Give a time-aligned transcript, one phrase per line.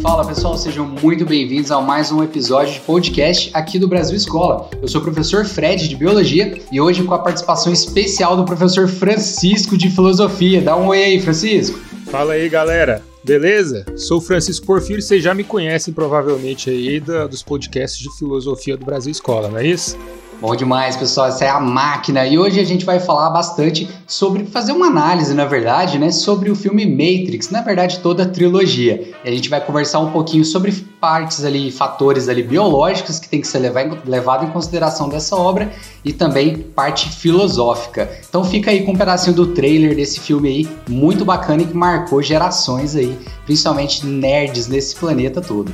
[0.00, 4.70] Fala pessoal, sejam muito bem-vindos a mais um episódio de podcast aqui do Brasil Escola.
[4.80, 8.86] Eu sou o professor Fred de Biologia e hoje com a participação especial do professor
[8.86, 10.62] Francisco de Filosofia.
[10.62, 11.78] Dá um oi aí, Francisco.
[12.06, 13.02] Fala aí, galera.
[13.24, 13.84] Beleza?
[13.96, 18.86] Sou Francisco Porfírio, vocês já me conhecem provavelmente aí da, dos podcasts de filosofia do
[18.86, 19.98] Brasil Escola, não é isso?
[20.38, 21.28] Bom demais, pessoal.
[21.28, 22.26] Essa é a máquina.
[22.26, 26.50] E hoje a gente vai falar bastante sobre fazer uma análise, na verdade, né, sobre
[26.50, 29.14] o filme Matrix, na verdade, toda a trilogia.
[29.24, 33.40] E a gente vai conversar um pouquinho sobre partes ali, fatores ali biológicos que tem
[33.40, 35.72] que ser levado em consideração dessa obra
[36.04, 38.10] e também parte filosófica.
[38.28, 41.74] Então fica aí com um pedacinho do trailer desse filme aí, muito bacana e que
[41.74, 43.16] marcou gerações aí,
[43.46, 45.72] principalmente nerds nesse planeta todo.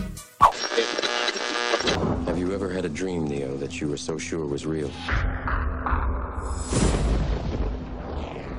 [2.82, 3.26] had a dream,
[3.62, 4.88] that you were so sure was real?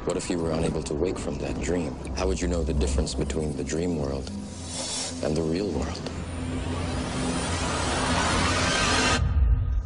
[0.06, 1.94] What if you were unable to wake from that dream?
[2.16, 4.32] How would you know the difference between the dream world
[5.24, 6.10] and the real world?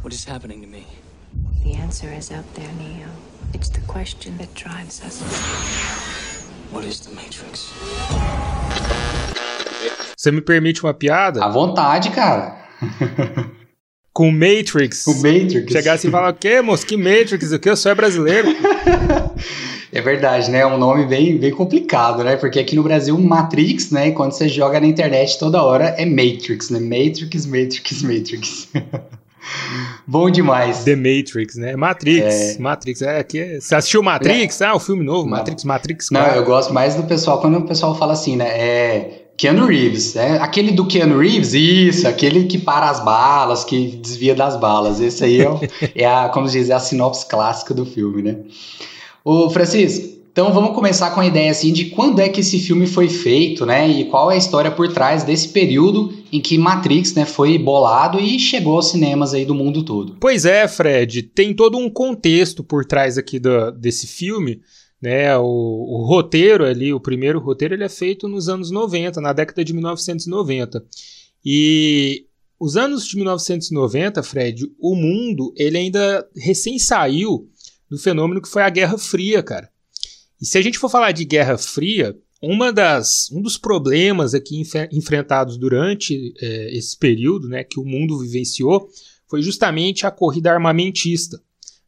[0.02, 0.86] What is happening to me?
[1.64, 3.08] The answer is out there, Neo.
[3.54, 5.20] It's the question that drives us.
[6.70, 7.72] What is the Matrix?
[10.16, 11.42] Você me permite uma piada?
[11.42, 12.56] À vontade, cara.
[14.18, 15.06] com Matrix.
[15.06, 15.70] O Matrix.
[15.70, 16.84] Chegar assim e falar, o quê, moço?
[16.84, 17.52] Que Matrix?
[17.52, 17.70] O quê?
[17.70, 18.48] Eu sou é brasileiro.
[19.92, 20.58] é verdade, né?
[20.58, 22.34] É um nome bem, bem complicado, né?
[22.34, 24.10] Porque aqui no Brasil, Matrix, né?
[24.10, 26.80] Quando você joga na internet toda hora, é Matrix, né?
[26.80, 28.68] Matrix, Matrix, Matrix.
[30.04, 30.82] Bom demais.
[30.82, 31.76] The Matrix, né?
[31.76, 32.56] Matrix.
[32.56, 32.58] É.
[32.58, 33.02] Matrix.
[33.02, 34.60] É, que você assistiu Matrix?
[34.60, 34.66] É.
[34.66, 36.08] Ah, o filme novo, Matrix, Matrix.
[36.10, 38.48] Não, eu gosto mais do pessoal, quando o pessoal fala assim, né?
[38.48, 40.36] É Keanu Reeves, né?
[40.40, 45.00] Aquele do Keanu Reeves, isso, aquele que para as balas, que desvia das balas.
[45.00, 45.48] Esse aí é,
[45.94, 48.38] é a, como diz, é a sinopse clássica do filme, né?
[49.24, 52.86] Ô, Francisco, então vamos começar com a ideia assim de quando é que esse filme
[52.86, 53.88] foi feito, né?
[53.88, 58.18] E qual é a história por trás desse período em que Matrix, né, foi bolado
[58.20, 60.16] e chegou aos cinemas aí do mundo todo.
[60.20, 64.60] Pois é, Fred, tem todo um contexto por trás aqui do, desse filme
[65.00, 69.32] né, o, o, roteiro ali, o primeiro roteiro, ele é feito nos anos 90, na
[69.32, 70.84] década de 1990.
[71.44, 72.26] E
[72.58, 77.48] os anos de 1990, Fred, o mundo ele ainda recém saiu
[77.88, 79.70] do fenômeno que foi a Guerra Fria, cara.
[80.40, 84.62] E se a gente for falar de Guerra Fria, uma das, um dos problemas aqui
[84.92, 88.88] enfrentados durante é, esse período né, que o mundo vivenciou
[89.28, 91.40] foi justamente a corrida armamentista.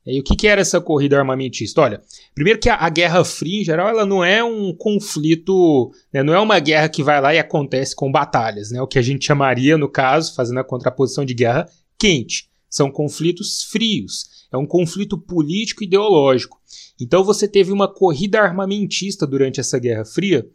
[0.06, 1.82] E o que, que, era essa corrida armamentista?
[1.82, 2.02] Olha,
[2.34, 6.34] primeiro que a, a, Guerra Fria, em geral, ela não é um conflito, né, não
[6.34, 9.26] é uma guerra que vai lá e acontece com batalhas, né, o que a gente
[9.26, 11.68] chamaria, no caso, fazendo a contraposição de guerra
[11.98, 12.48] quente.
[12.68, 16.58] São conflitos frios, é um conflito político e ideológico.
[17.00, 20.46] Então você teve uma corrida armamentista durante essa Guerra Fria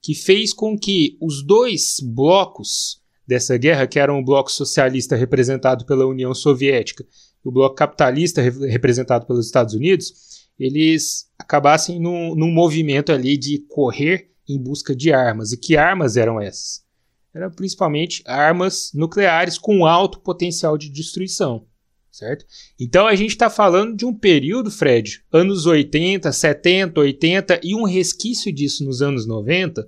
[0.00, 5.86] que fez com que os dois blocos dessa guerra, que eram o bloco socialista representado
[5.86, 7.06] pela União Soviética
[7.44, 14.30] o bloco capitalista representado pelos Estados Unidos, eles acabassem num, num movimento ali de correr
[14.48, 15.52] em busca de armas.
[15.52, 16.82] E que armas eram essas?
[17.34, 21.66] Eram principalmente armas nucleares com alto potencial de destruição.
[22.10, 22.46] Certo?
[22.78, 27.82] Então a gente está falando de um período, Fred, anos 80, 70, 80 e um
[27.82, 29.84] resquício disso nos anos 90,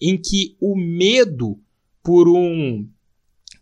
[0.00, 1.60] em que o medo
[2.02, 2.88] por um,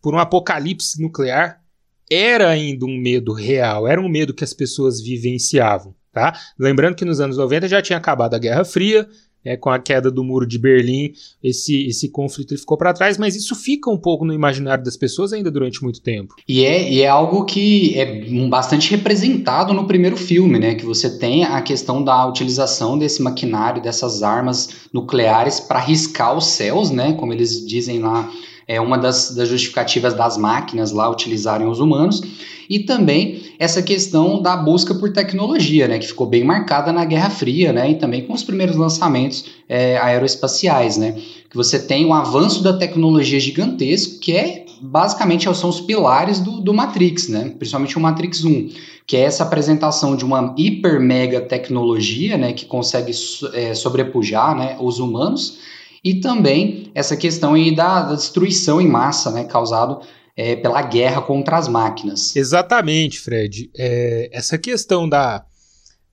[0.01, 1.63] por um apocalipse nuclear
[2.11, 5.95] era ainda um medo real, era um medo que as pessoas vivenciavam.
[6.13, 6.35] Tá?
[6.59, 9.07] Lembrando que nos anos 90 já tinha acabado a Guerra Fria,
[9.45, 13.37] né, com a queda do muro de Berlim, esse, esse conflito ficou para trás, mas
[13.37, 16.35] isso fica um pouco no imaginário das pessoas ainda durante muito tempo.
[16.47, 20.75] E é, e é algo que é bastante representado no primeiro filme, né?
[20.75, 26.47] Que você tem a questão da utilização desse maquinário, dessas armas nucleares para riscar os
[26.47, 27.13] céus, né?
[27.15, 28.31] Como eles dizem lá
[28.69, 32.21] é uma das, das justificativas das máquinas lá utilizarem os humanos,
[32.69, 37.31] e também essa questão da busca por tecnologia, né, que ficou bem marcada na Guerra
[37.31, 41.17] Fria, né, e também com os primeiros lançamentos é, aeroespaciais, né,
[41.49, 46.61] que você tem um avanço da tecnologia gigantesco, que é basicamente são os pilares do,
[46.61, 48.69] do Matrix, né, principalmente o Matrix 1,
[49.07, 53.13] que é essa apresentação de uma hiper mega tecnologia, né, que consegue
[53.55, 55.59] é, sobrepujar, né, os humanos,
[56.05, 60.01] e também essa questão aí da, da destruição em massa, né, causado
[60.37, 62.35] é, pela guerra contra as máquinas.
[62.37, 63.71] Exatamente, Fred.
[63.77, 65.45] É, essa questão da,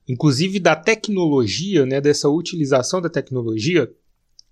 [0.08, 3.88] inclusive da tecnologia, né, dessa utilização da tecnologia,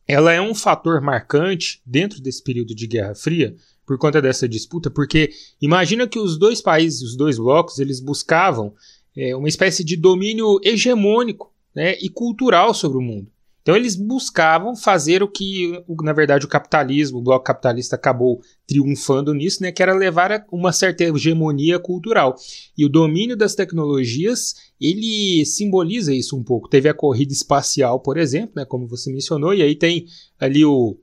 [0.07, 4.91] ela é um fator marcante dentro desse período de Guerra Fria por conta dessa disputa,
[4.91, 8.73] porque imagina que os dois países, os dois blocos, eles buscavam
[9.17, 13.31] é, uma espécie de domínio hegemônico né, e cultural sobre o mundo.
[13.65, 19.33] Então eles buscavam fazer o que, na verdade, o capitalismo, o bloco capitalista acabou triunfando
[19.33, 22.37] nisso, né, que era levar uma certa hegemonia cultural.
[22.77, 26.69] E o domínio das tecnologias, ele simboliza isso um pouco.
[26.69, 30.05] Teve a corrida espacial, por exemplo, né, como você mencionou, e aí tem
[30.39, 30.99] ali o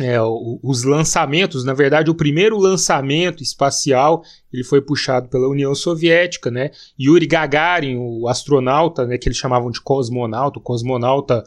[0.00, 0.16] é,
[0.62, 6.70] os lançamentos, na verdade, o primeiro lançamento espacial ele foi puxado pela União Soviética, né?
[6.98, 11.44] Yuri Gagarin, o astronauta, né, que eles chamavam de cosmonauta, o cosmonauta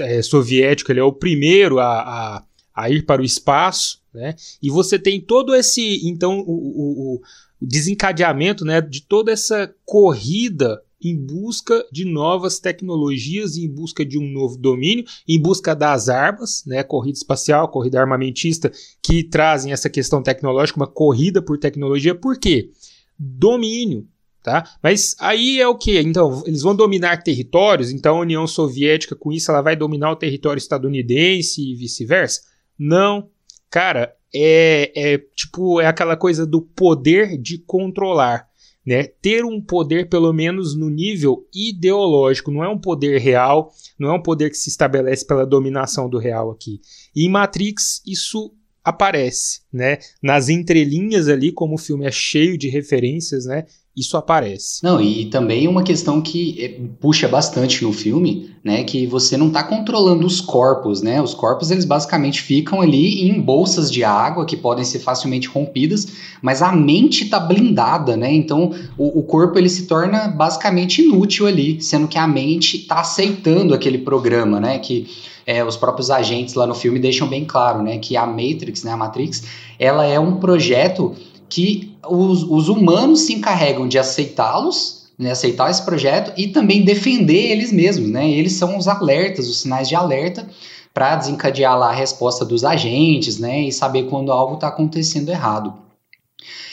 [0.00, 4.36] é, soviético, ele é o primeiro a, a, a, ir para o espaço, né?
[4.62, 7.20] E você tem todo esse, então, o, o, o
[7.60, 14.28] desencadeamento, né, de toda essa corrida em busca de novas tecnologias, em busca de um
[14.28, 18.72] novo domínio, em busca das armas, né, corrida espacial, corrida armamentista,
[19.02, 22.14] que trazem essa questão tecnológica, uma corrida por tecnologia.
[22.14, 22.70] Por quê?
[23.18, 24.06] Domínio.
[24.42, 24.64] Tá?
[24.82, 26.00] Mas aí é o que?
[26.00, 30.16] Então, eles vão dominar territórios, então a União Soviética, com isso, ela vai dominar o
[30.16, 32.42] território estadunidense e vice-versa?
[32.78, 33.28] Não.
[33.68, 38.47] Cara, é, é tipo, é aquela coisa do poder de controlar
[38.88, 44.08] né, ter um poder pelo menos no nível ideológico, não é um poder real, não
[44.08, 46.80] é um poder que se estabelece pela dominação do real aqui.
[47.14, 48.50] E em Matrix isso
[48.82, 49.98] aparece, né?
[50.22, 53.66] Nas entrelinhas ali, como o filme é cheio de referências, né?
[53.98, 54.82] Isso aparece.
[54.82, 59.48] Não, e também uma questão que eh, puxa bastante no filme, né, que você não
[59.48, 61.20] está controlando os corpos, né?
[61.22, 66.08] Os corpos eles basicamente ficam ali em bolsas de água que podem ser facilmente rompidas,
[66.42, 68.32] mas a mente está blindada, né?
[68.32, 73.00] Então o, o, corpo ele se torna basicamente inútil ali, sendo que a mente está
[73.00, 74.78] aceitando aquele programa, né?
[74.78, 75.06] Que
[75.48, 78.92] é, os próprios agentes lá no filme deixam bem claro, né, que a Matrix, né,
[78.92, 79.44] a Matrix,
[79.78, 81.16] ela é um projeto
[81.48, 87.50] que os, os humanos se encarregam de aceitá-los, né, aceitar esse projeto e também defender
[87.50, 88.30] eles mesmos, né?
[88.30, 90.48] Eles são os alertas, os sinais de alerta
[90.94, 95.74] para desencadear lá a resposta dos agentes, né, e saber quando algo está acontecendo errado.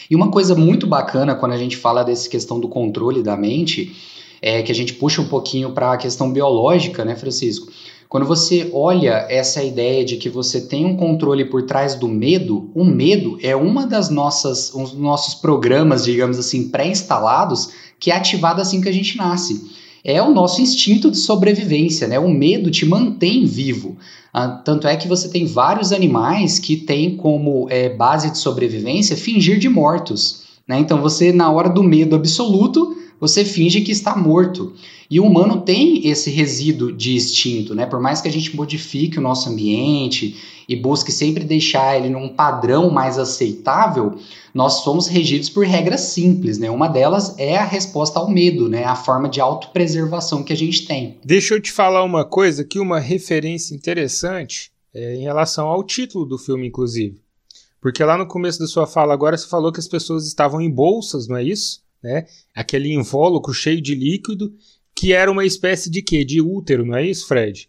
[0.09, 3.95] E uma coisa muito bacana quando a gente fala dessa questão do controle da mente,
[4.41, 7.71] é que a gente puxa um pouquinho para a questão biológica, né, Francisco?
[8.07, 12.69] Quando você olha essa ideia de que você tem um controle por trás do medo,
[12.73, 17.69] o medo é uma das nossas, um dos nossos programas, digamos assim, pré-instalados,
[17.99, 19.73] que é ativado assim que a gente nasce.
[20.03, 22.19] É o nosso instinto de sobrevivência, né?
[22.19, 23.97] O medo te mantém vivo.
[24.31, 29.17] Ah, tanto é que você tem vários animais que têm como é, base de sobrevivência
[29.17, 30.43] fingir de mortos.
[30.67, 30.79] Né?
[30.79, 34.73] Então você, na hora do medo absoluto, você finge que está morto.
[35.09, 37.85] E o humano tem esse resíduo de instinto, né?
[37.85, 40.35] Por mais que a gente modifique o nosso ambiente
[40.67, 44.17] e busque sempre deixar ele num padrão mais aceitável,
[44.53, 46.71] nós somos regidos por regras simples, né?
[46.71, 48.83] Uma delas é a resposta ao medo, né?
[48.83, 51.19] A forma de autopreservação que a gente tem.
[51.23, 56.25] Deixa eu te falar uma coisa aqui, uma referência interessante é, em relação ao título
[56.25, 57.21] do filme, inclusive.
[57.79, 60.71] Porque lá no começo da sua fala agora você falou que as pessoas estavam em
[60.71, 61.84] bolsas, não é isso?
[62.05, 62.27] Né?
[62.53, 64.53] Aquele invólucro cheio de líquido
[64.95, 66.23] que era uma espécie de quê?
[66.23, 67.67] De útero, não é isso, Fred?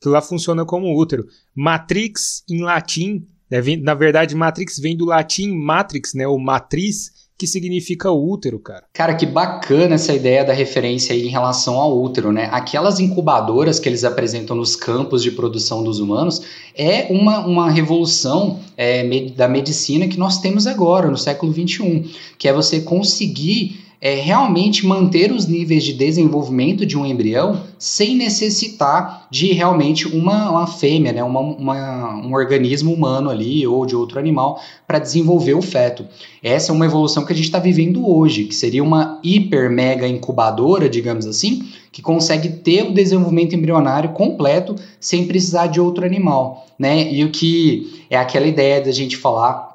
[0.00, 1.26] Que lá funciona como útero.
[1.52, 6.28] Matrix em latim, né, na verdade, Matrix vem do latim matrix, né?
[6.28, 8.84] Ou matriz, que significa útero, cara.
[8.92, 12.48] Cara, que bacana essa ideia da referência aí em relação ao útero, né?
[12.52, 16.40] Aquelas incubadoras que eles apresentam nos campos de produção dos humanos
[16.72, 22.46] é uma, uma revolução é, da medicina que nós temos agora, no século XXI, que
[22.46, 29.28] é você conseguir é realmente manter os níveis de desenvolvimento de um embrião sem necessitar
[29.30, 34.18] de realmente uma, uma fêmea, né, uma, uma, um organismo humano ali ou de outro
[34.18, 36.04] animal para desenvolver o feto.
[36.42, 40.08] Essa é uma evolução que a gente está vivendo hoje, que seria uma hiper mega
[40.08, 46.66] incubadora, digamos assim, que consegue ter o desenvolvimento embrionário completo sem precisar de outro animal,
[46.76, 47.12] né?
[47.12, 49.71] E o que é aquela ideia da gente falar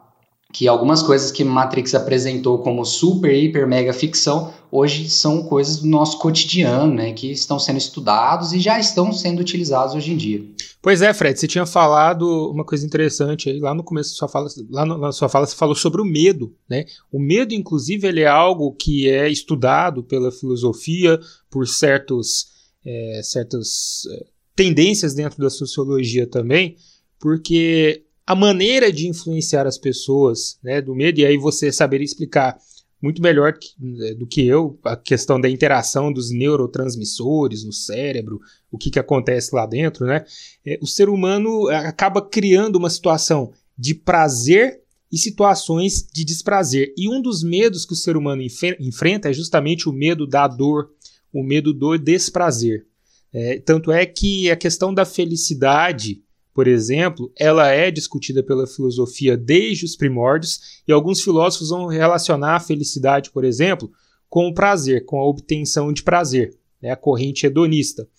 [0.54, 5.88] que algumas coisas que Matrix apresentou como super, hiper, mega ficção, hoje são coisas do
[5.88, 10.44] nosso cotidiano, né, que estão sendo estudados e já estão sendo utilizados hoje em dia.
[10.82, 14.27] Pois é, Fred, você tinha falado uma coisa interessante aí, lá no começo da sua
[14.27, 16.86] fala, lá no, na sua fala você falou sobre o medo, né?
[17.12, 22.48] O medo, inclusive, ele é algo que é estudado pela filosofia, por certos,
[22.86, 24.25] é, certas é,
[24.56, 26.77] tendências dentro da sociologia também,
[27.20, 32.57] porque a maneira de influenciar as pessoas, né, do medo, e aí você saberia explicar
[33.01, 38.41] muito melhor que, né, do que eu a questão da interação dos neurotransmissores no cérebro,
[38.69, 40.25] o que, que acontece lá dentro, né?
[40.65, 46.93] É, o ser humano acaba criando uma situação de prazer e situações de desprazer.
[46.98, 48.41] E um dos medos que o ser humano
[48.79, 50.89] enfrenta é justamente o medo da dor,
[51.31, 52.86] o medo do desprazer.
[53.31, 56.22] É, tanto é que a questão da felicidade,
[56.57, 62.55] por exemplo, ela é discutida pela filosofia desde os primórdios, e alguns filósofos vão relacionar
[62.55, 63.91] a felicidade, por exemplo,
[64.27, 68.09] com o prazer, com a obtenção de prazer, né, a corrente hedonista.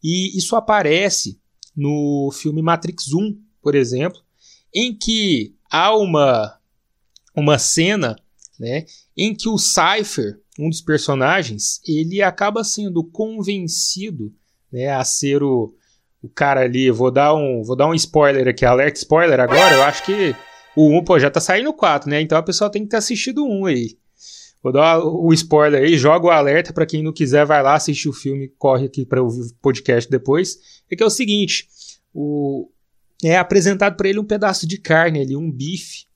[0.00, 1.40] E isso aparece
[1.74, 4.20] no filme Matrix 1, por exemplo,
[4.72, 6.56] em que há uma,
[7.34, 8.14] uma cena
[8.60, 8.86] né,
[9.16, 14.32] em que o Cypher, um dos personagens, ele acaba sendo convencido
[14.70, 15.74] né, a ser o,
[16.22, 16.90] o cara ali.
[16.90, 19.74] Vou dar um, vou dar um spoiler aqui, alerta spoiler agora.
[19.74, 20.34] Eu acho que
[20.76, 22.20] o 1, pô, já tá saindo o 4, né?
[22.20, 23.98] Então a pessoa tem que ter assistido o 1 aí.
[24.62, 28.08] Vou dar o spoiler aí, joga o alerta para quem não quiser, vai lá assistir
[28.08, 30.58] o filme, corre aqui para ouvir o podcast depois.
[30.90, 31.68] É que é o seguinte,
[32.12, 32.68] o,
[33.22, 36.06] é apresentado para ele um pedaço de carne ali, um bife.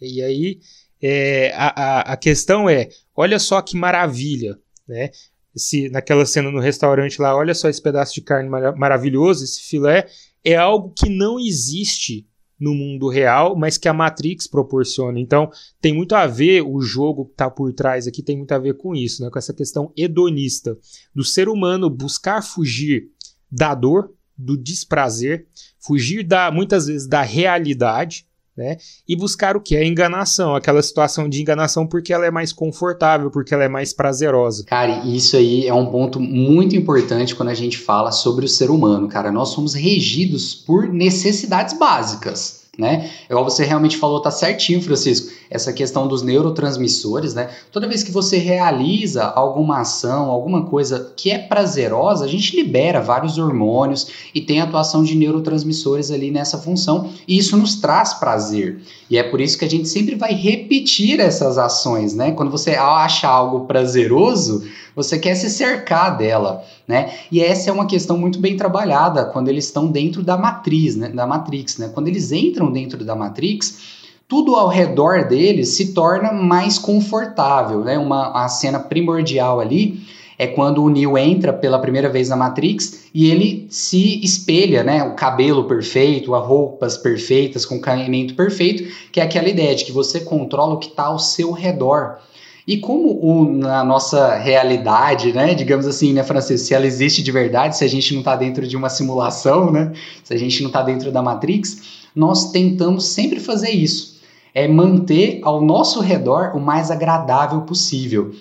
[0.00, 0.60] E aí
[1.02, 5.10] é, a, a, a questão é, olha só que maravilha, né?
[5.54, 9.62] Esse, naquela cena no restaurante lá, olha só esse pedaço de carne mar maravilhoso, esse
[9.62, 10.06] filé,
[10.44, 12.26] é algo que não existe
[12.58, 15.18] no mundo real, mas que a Matrix proporciona.
[15.18, 18.58] Então, tem muito a ver, o jogo que está por trás aqui tem muito a
[18.58, 19.30] ver com isso, né?
[19.30, 20.76] com essa questão hedonista
[21.14, 23.08] do ser humano buscar fugir
[23.50, 25.46] da dor, do desprazer,
[25.78, 28.26] fugir da muitas vezes da realidade,
[28.60, 28.76] né?
[29.08, 29.74] E buscar o que?
[29.74, 33.94] A enganação, aquela situação de enganação porque ela é mais confortável, porque ela é mais
[33.94, 34.64] prazerosa.
[34.64, 38.70] Cara, isso aí é um ponto muito importante quando a gente fala sobre o ser
[38.70, 39.32] humano, cara.
[39.32, 43.10] Nós somos regidos por necessidades básicas né?
[43.28, 47.50] Igual você realmente falou, tá certinho, Francisco, essa questão dos neurotransmissores, né?
[47.72, 53.00] Toda vez que você realiza alguma ação, alguma coisa que é prazerosa, a gente libera
[53.00, 58.80] vários hormônios e tem atuação de neurotransmissores ali nessa função, e isso nos traz prazer.
[59.10, 62.30] E é por isso que a gente sempre vai repetir essas ações, né?
[62.30, 64.62] Quando você acha algo prazeroso,
[64.94, 67.12] você quer se cercar dela, né?
[67.30, 71.08] E essa é uma questão muito bem trabalhada quando eles estão dentro da matriz, né?
[71.08, 71.90] Da Matrix, né?
[71.92, 73.99] Quando eles entram dentro da Matrix,
[74.30, 77.98] tudo ao redor deles se torna mais confortável, né?
[77.98, 80.00] Uma a cena primordial ali
[80.38, 85.02] é quando o Neo entra pela primeira vez na Matrix e ele se espelha, né?
[85.02, 89.90] O cabelo perfeito, as roupas perfeitas, com caimento perfeito, que é aquela ideia de que
[89.90, 92.18] você controla o que está ao seu redor.
[92.64, 97.32] E como o, na nossa realidade, né, digamos assim, né, Francisco, se ela existe de
[97.32, 100.68] verdade, se a gente não está dentro de uma simulação, né, se a gente não
[100.68, 101.82] está dentro da Matrix,
[102.14, 104.09] nós tentamos sempre fazer isso.
[104.54, 108.32] É manter ao nosso redor o mais agradável possível.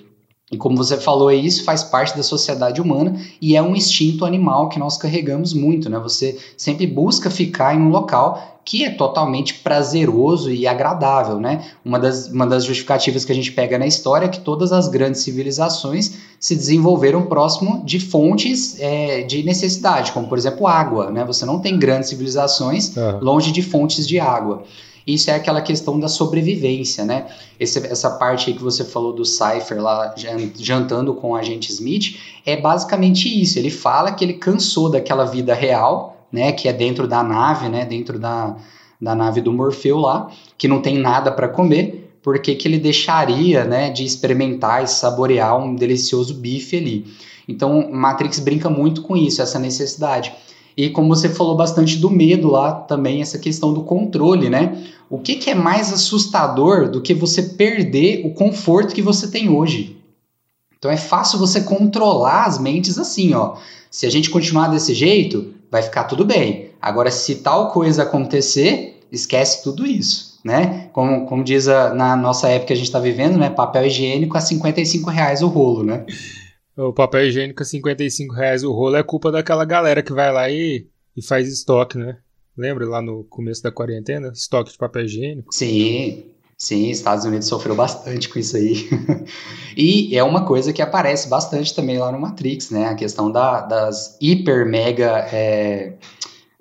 [0.51, 4.67] E como você falou, isso faz parte da sociedade humana e é um instinto animal
[4.67, 5.99] que nós carregamos muito, né?
[5.99, 11.65] Você sempre busca ficar em um local que é totalmente prazeroso e agradável, né?
[11.85, 14.87] Uma das, uma das justificativas que a gente pega na história é que todas as
[14.87, 21.23] grandes civilizações se desenvolveram próximo de fontes é, de necessidade, como por exemplo água, né?
[21.25, 24.63] Você não tem grandes civilizações longe de fontes de água.
[25.13, 27.27] Isso é aquela questão da sobrevivência, né?
[27.59, 30.13] Esse, essa parte aí que você falou do Cypher lá
[30.57, 33.57] jantando com o agente Smith é basicamente isso.
[33.57, 36.51] Ele fala que ele cansou daquela vida real, né?
[36.51, 37.85] Que é dentro da nave, né?
[37.85, 38.55] Dentro da,
[39.01, 42.17] da nave do Morfeu lá, que não tem nada para comer.
[42.21, 43.89] Por que, que ele deixaria, né?
[43.89, 47.05] De experimentar e saborear um delicioso bife ali?
[47.47, 50.31] Então, Matrix brinca muito com isso, essa necessidade.
[50.77, 54.81] E como você falou bastante do medo lá também, essa questão do controle, né?
[55.09, 59.49] O que, que é mais assustador do que você perder o conforto que você tem
[59.49, 59.97] hoje?
[60.77, 63.57] Então é fácil você controlar as mentes assim, ó.
[63.89, 66.69] Se a gente continuar desse jeito, vai ficar tudo bem.
[66.79, 70.89] Agora, se tal coisa acontecer, esquece tudo isso, né?
[70.93, 73.49] Como, como diz a, na nossa época que a gente está vivendo, né?
[73.49, 76.05] Papel higiênico a 55 reais o rolo, né?
[76.77, 80.49] O papel higiênico a 55 reais o rolo é culpa daquela galera que vai lá
[80.49, 80.87] e,
[81.17, 82.17] e faz estoque, né?
[82.59, 84.33] Lembra lá no começo da quarentena?
[84.33, 85.55] Estoque de papel higiênico?
[85.55, 86.25] Sim,
[86.57, 88.89] sim, Estados Unidos sofreu bastante com isso aí.
[89.77, 92.87] e é uma coisa que aparece bastante também lá no Matrix, né?
[92.87, 95.93] A questão da, das hiper mega é,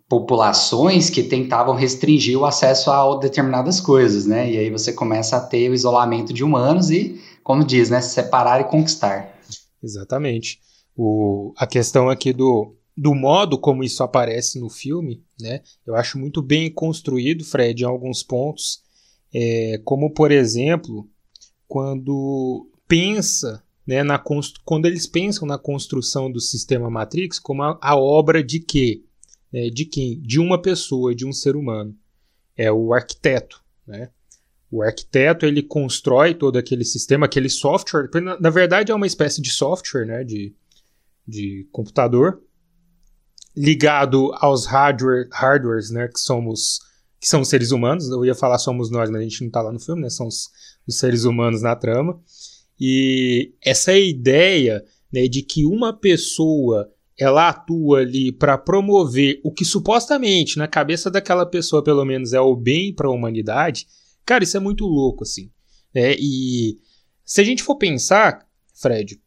[0.09, 4.49] populações que tentavam restringir o acesso a determinadas coisas, né?
[4.49, 8.01] E aí você começa a ter o isolamento de humanos e, como diz, né?
[8.01, 9.37] Separar e conquistar.
[9.83, 10.61] Exatamente.
[10.97, 15.63] O, a questão aqui do, do modo como isso aparece no filme, né?
[15.87, 18.83] Eu acho muito bem construído, Fred, em alguns pontos.
[19.33, 21.09] É, como, por exemplo,
[21.69, 24.21] quando pensa, né, na
[24.65, 29.05] quando eles pensam na construção do sistema Matrix como a, a obra de quê?
[29.53, 30.21] É, de quem?
[30.21, 31.97] De uma pessoa, de um ser humano.
[32.57, 34.11] É o arquiteto, né?
[34.71, 38.11] O arquiteto ele constrói todo aquele sistema, aquele software.
[38.21, 40.53] Na, na verdade, é uma espécie de software, né, de,
[41.27, 42.43] de computador.
[43.59, 46.79] Ligado aos hardware, hardwares, né, que somos
[47.21, 48.09] que são os seres humanos.
[48.09, 50.09] Eu ia falar somos nós, mas a gente não tá lá no filme, né?
[50.09, 50.49] São os,
[50.87, 52.21] os seres humanos na trama.
[52.79, 56.89] E essa ideia né, de que uma pessoa
[57.19, 62.41] ela atua ali para promover o que supostamente na cabeça daquela pessoa pelo menos é
[62.41, 63.89] o bem para a humanidade,
[64.25, 65.51] cara, isso é muito louco assim.
[65.93, 66.15] Né?
[66.17, 66.79] E
[67.25, 69.21] se a gente for pensar, Fred,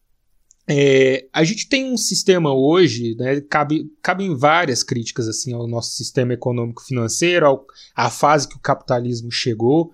[0.73, 5.91] é, a gente tem um sistema hoje, né, cabe, cabem várias críticas assim ao nosso
[5.91, 9.91] sistema econômico financeiro, à fase que o capitalismo chegou,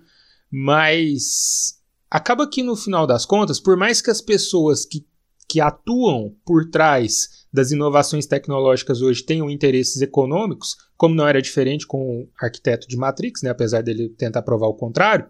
[0.48, 5.04] mas acaba que no final das contas, por mais que as pessoas que,
[5.48, 11.88] que atuam por trás das inovações tecnológicas hoje tenham interesses econômicos, como não era diferente
[11.88, 15.26] com o arquiteto de Matrix, né, apesar dele tentar provar o contrário,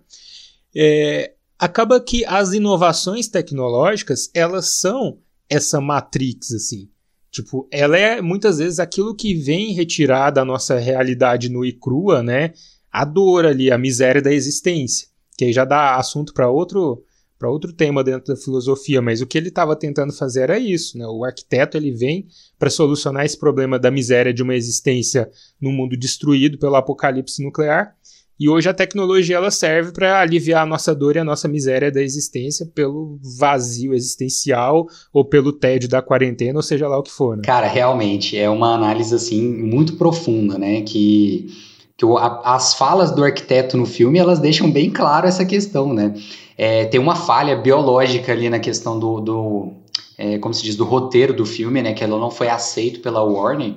[0.76, 6.88] é, acaba que as inovações tecnológicas elas são essa matrix, assim.
[7.30, 12.22] Tipo, ela é muitas vezes aquilo que vem retirar da nossa realidade nua e crua,
[12.22, 12.52] né?
[12.90, 15.08] A dor ali, a miséria da existência.
[15.36, 17.02] Que aí já dá assunto para outro
[17.38, 20.98] para outro tema dentro da filosofia, mas o que ele estava tentando fazer era isso,
[20.98, 21.06] né?
[21.06, 22.26] O arquiteto ele vem
[22.58, 27.96] para solucionar esse problema da miséria de uma existência num mundo destruído pelo apocalipse nuclear
[28.38, 31.90] e hoje a tecnologia ela serve para aliviar a nossa dor e a nossa miséria
[31.90, 37.10] da existência pelo vazio existencial ou pelo tédio da quarentena, ou seja lá o que
[37.10, 37.36] for.
[37.36, 37.42] Né?
[37.44, 40.82] Cara, realmente é uma análise assim muito profunda, né?
[40.82, 41.48] Que,
[41.96, 45.92] que o, a, as falas do arquiteto no filme elas deixam bem claro essa questão,
[45.92, 46.14] né?
[46.56, 49.72] É, tem uma falha biológica ali na questão do, do
[50.16, 51.92] é, como se diz, do roteiro do filme, né?
[51.92, 53.74] Que ela não foi aceito pela Warner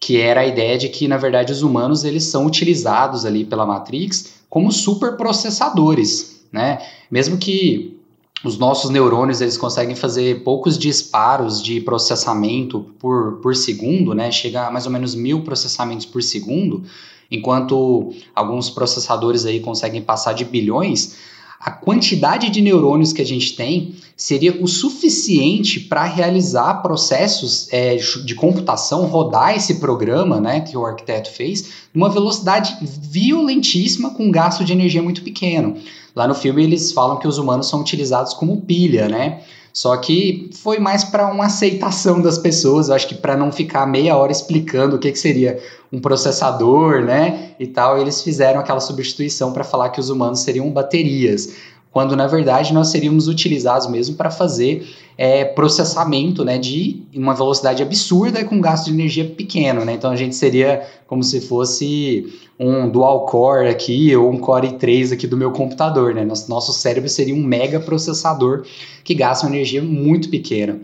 [0.00, 3.66] que era a ideia de que, na verdade, os humanos eles são utilizados ali pela
[3.66, 6.78] Matrix como superprocessadores, né?
[7.10, 7.98] Mesmo que
[8.44, 14.30] os nossos neurônios eles conseguem fazer poucos disparos de processamento por, por segundo, né?
[14.30, 16.84] Chega a mais ou menos mil processamentos por segundo,
[17.30, 21.16] enquanto alguns processadores aí conseguem passar de bilhões
[21.60, 27.96] a quantidade de neurônios que a gente tem seria o suficiente para realizar processos é,
[27.96, 34.30] de computação, rodar esse programa né, que o arquiteto fez, numa velocidade violentíssima com um
[34.30, 35.76] gasto de energia muito pequeno.
[36.14, 39.40] Lá no filme eles falam que os humanos são utilizados como pilha, né?
[39.72, 44.16] Só que foi mais para uma aceitação das pessoas, acho que para não ficar meia
[44.16, 45.58] hora explicando o que, que seria
[45.92, 50.70] um processador, né, e tal, eles fizeram aquela substituição para falar que os humanos seriam
[50.70, 51.54] baterias
[51.90, 54.86] quando na verdade nós seríamos utilizados mesmo para fazer
[55.18, 59.84] é, processamento né, de uma velocidade absurda com gasto de energia pequeno.
[59.84, 59.94] Né?
[59.94, 65.12] Então a gente seria como se fosse um dual core aqui ou um core i3
[65.12, 66.14] aqui do meu computador.
[66.14, 66.24] Né?
[66.24, 68.64] Nosso, nosso cérebro seria um mega processador
[69.02, 70.80] que gasta uma energia muito pequena.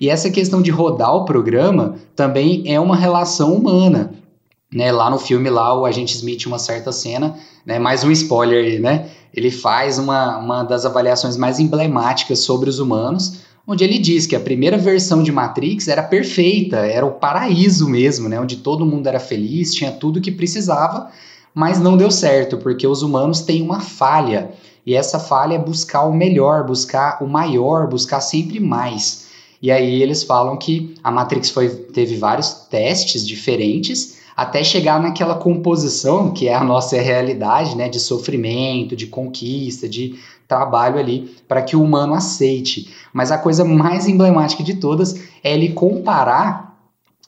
[0.00, 4.12] E essa questão de rodar o programa também é uma relação humana.
[4.70, 8.62] Né, lá no filme, lá o agente Smith, uma certa cena, né, mais um spoiler
[8.62, 9.08] aí, né?
[9.34, 14.34] Ele faz uma, uma das avaliações mais emblemáticas sobre os humanos, onde ele diz que
[14.34, 18.40] a primeira versão de Matrix era perfeita, era o paraíso mesmo, né?
[18.40, 21.10] Onde todo mundo era feliz, tinha tudo o que precisava,
[21.54, 24.50] mas não deu certo, porque os humanos têm uma falha.
[24.86, 29.26] E essa falha é buscar o melhor, buscar o maior, buscar sempre mais.
[29.60, 35.34] E aí eles falam que a Matrix foi, teve vários testes diferentes até chegar naquela
[35.34, 40.14] composição que é a nossa realidade, né, de sofrimento, de conquista, de
[40.46, 42.88] trabalho ali para que o humano aceite.
[43.12, 46.78] Mas a coisa mais emblemática de todas é ele comparar,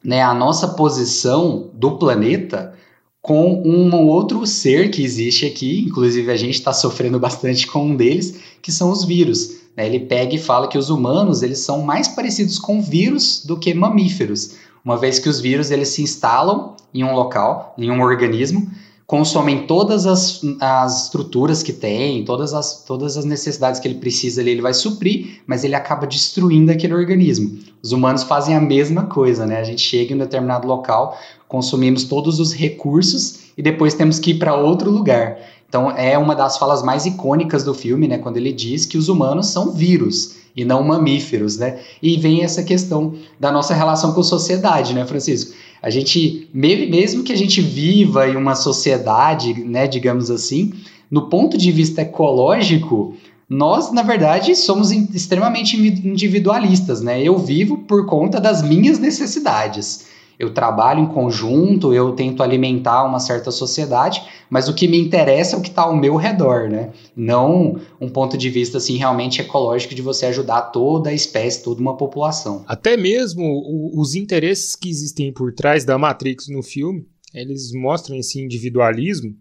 [0.04, 2.74] né, a nossa posição do planeta
[3.20, 7.96] com um outro ser que existe aqui, inclusive a gente está sofrendo bastante com um
[7.96, 9.56] deles, que são os vírus.
[9.76, 9.84] Né?
[9.84, 13.74] Ele pega e fala que os humanos eles são mais parecidos com vírus do que
[13.74, 14.52] mamíferos,
[14.84, 18.70] uma vez que os vírus eles se instalam em um local, em um organismo,
[19.10, 24.40] consomem todas as, as estruturas que tem, todas as, todas as necessidades que ele precisa
[24.40, 27.58] ali, ele vai suprir, mas ele acaba destruindo aquele organismo.
[27.82, 29.58] Os humanos fazem a mesma coisa, né?
[29.58, 34.30] A gente chega em um determinado local, consumimos todos os recursos e depois temos que
[34.30, 35.38] ir para outro lugar.
[35.68, 38.18] Então é uma das falas mais icônicas do filme, né?
[38.18, 41.80] Quando ele diz que os humanos são vírus e não mamíferos, né?
[42.00, 45.52] E vem essa questão da nossa relação com a sociedade, né, Francisco?
[45.82, 50.72] A gente, mesmo que a gente viva em uma sociedade, né, digamos assim,
[51.10, 53.14] no ponto de vista ecológico,
[53.48, 57.20] nós, na verdade, somos extremamente individualistas, né?
[57.20, 60.04] Eu vivo por conta das minhas necessidades.
[60.40, 65.54] Eu trabalho em conjunto, eu tento alimentar uma certa sociedade, mas o que me interessa
[65.54, 66.94] é o que está ao meu redor, né?
[67.14, 71.82] Não um ponto de vista assim realmente ecológico de você ajudar toda a espécie, toda
[71.82, 72.64] uma população.
[72.66, 78.42] Até mesmo os interesses que existem por trás da Matrix no filme, eles mostram esse
[78.42, 79.36] individualismo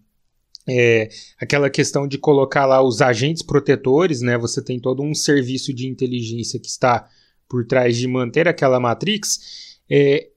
[0.68, 1.10] é,
[1.40, 4.38] aquela questão de colocar lá os agentes protetores, né?
[4.38, 7.08] Você tem todo um serviço de inteligência que está
[7.48, 9.80] por trás de manter aquela Matrix.
[9.90, 10.29] É,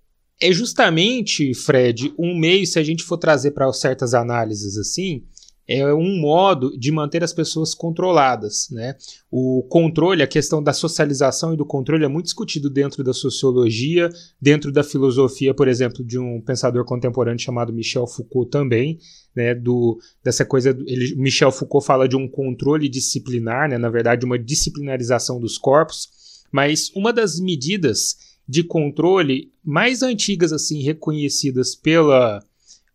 [0.42, 5.22] é justamente, Fred, um meio, se a gente for trazer para certas análises assim,
[5.68, 8.68] é um modo de manter as pessoas controladas.
[8.70, 8.96] Né?
[9.30, 14.10] O controle, a questão da socialização e do controle é muito discutido dentro da sociologia,
[14.40, 18.98] dentro da filosofia, por exemplo, de um pensador contemporâneo chamado Michel Foucault também,
[19.34, 24.26] né, do, dessa coisa, ele, Michel Foucault fala de um controle disciplinar, né, na verdade
[24.26, 26.08] uma disciplinarização dos corpos,
[26.52, 32.42] mas uma das medidas de controle mais antigas assim reconhecidas pela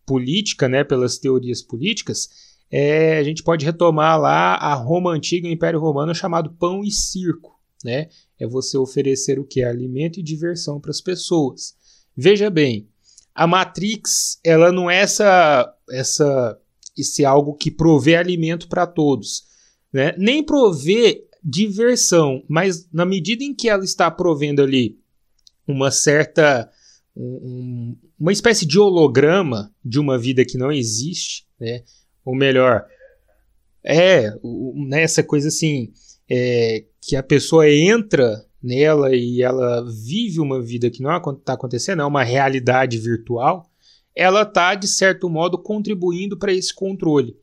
[0.06, 2.30] política, né, pelas teorias políticas,
[2.70, 6.92] é, a gente pode retomar lá a Roma antiga, o Império Romano chamado pão e
[6.92, 8.10] circo, né?
[8.40, 9.64] É você oferecer o que?
[9.64, 11.76] Alimento e diversão para as pessoas.
[12.16, 12.90] Veja bem,
[13.34, 16.60] a Matrix, ela não é essa, essa
[16.98, 19.44] esse algo que provê alimento para todos,
[19.94, 20.14] né?
[20.18, 25.00] Nem provê diversão, mas na medida em que ela está provendo ali
[25.68, 26.70] uma certa
[27.16, 31.84] um, uma espécie de holograma de uma vida que não existe, né?
[32.24, 32.86] Ou melhor,
[33.84, 34.32] é
[34.88, 35.92] nessa né, coisa assim
[36.30, 42.02] é, que a pessoa entra nela e ela vive uma vida que não está acontecendo,
[42.02, 43.70] é uma realidade virtual,
[44.16, 47.38] ela está, de certo modo, contribuindo para esse controle.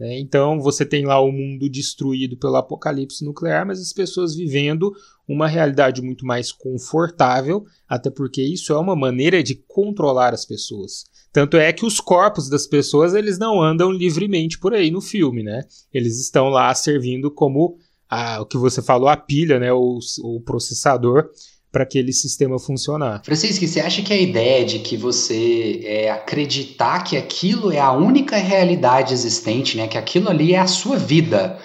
[0.00, 0.18] Né?
[0.18, 4.90] Então, você tem lá o mundo destruído pelo apocalipse nuclear, mas as pessoas vivendo
[5.28, 11.04] uma realidade muito mais confortável, até porque isso é uma maneira de controlar as pessoas.
[11.30, 15.42] Tanto é que os corpos das pessoas eles não andam livremente por aí no filme,
[15.42, 15.64] né?
[15.92, 17.76] Eles estão lá servindo como
[18.08, 19.70] a, o que você falou, a pilha, né?
[19.72, 21.30] O, o processador
[21.70, 23.22] para aquele sistema funcionar.
[23.24, 27.92] Francisco, você acha que a ideia de que você é, acreditar que aquilo é a
[27.92, 29.86] única realidade existente, né?
[29.86, 31.58] Que aquilo ali é a sua vida,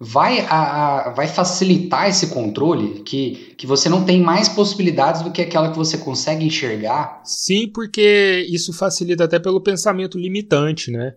[0.00, 3.02] vai, a, a, vai facilitar esse controle?
[3.02, 7.22] Que, que você não tem mais possibilidades do que aquela que você consegue enxergar?
[7.24, 11.12] Sim, porque isso facilita até pelo pensamento limitante, né?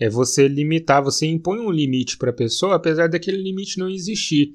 [0.00, 4.52] É você limitar, você impõe um limite para a pessoa, apesar daquele limite não existir.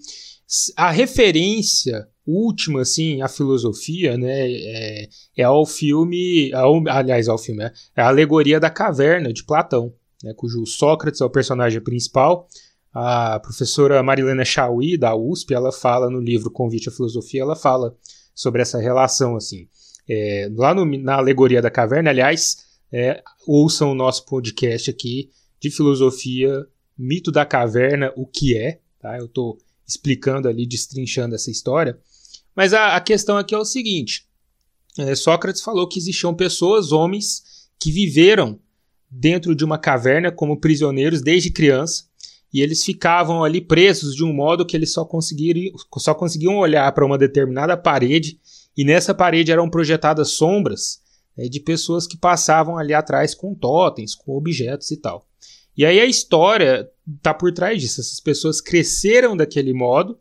[0.75, 7.63] A referência última, assim, a filosofia, né, é, é ao filme, ao, aliás, ao filme,
[7.63, 12.47] é, é a alegoria da caverna de Platão, né, cujo Sócrates é o personagem principal,
[12.93, 17.95] a professora Marilena Chauí, da USP, ela fala no livro Convite à Filosofia, ela fala
[18.33, 19.67] sobre essa relação, assim.
[20.07, 25.69] É, lá no, na Alegoria da Caverna, aliás, é, ouçam o nosso podcast aqui de
[25.69, 26.65] filosofia,
[26.97, 29.17] Mito da Caverna, o que é, tá?
[29.17, 31.97] Eu estou explicando ali, destrinchando essa história.
[32.55, 34.27] Mas a, a questão aqui é o seguinte,
[34.97, 38.59] é, Sócrates falou que existiam pessoas, homens, que viveram
[39.09, 42.03] dentro de uma caverna como prisioneiros desde criança,
[42.53, 45.07] e eles ficavam ali presos de um modo que eles só,
[45.97, 48.39] só conseguiam olhar para uma determinada parede
[48.75, 51.01] e nessa parede eram projetadas sombras
[51.37, 55.27] né, de pessoas que passavam ali atrás com totens, com objetos e tal.
[55.77, 58.01] E aí a história está por trás disso.
[58.01, 60.19] Essas pessoas cresceram daquele modo.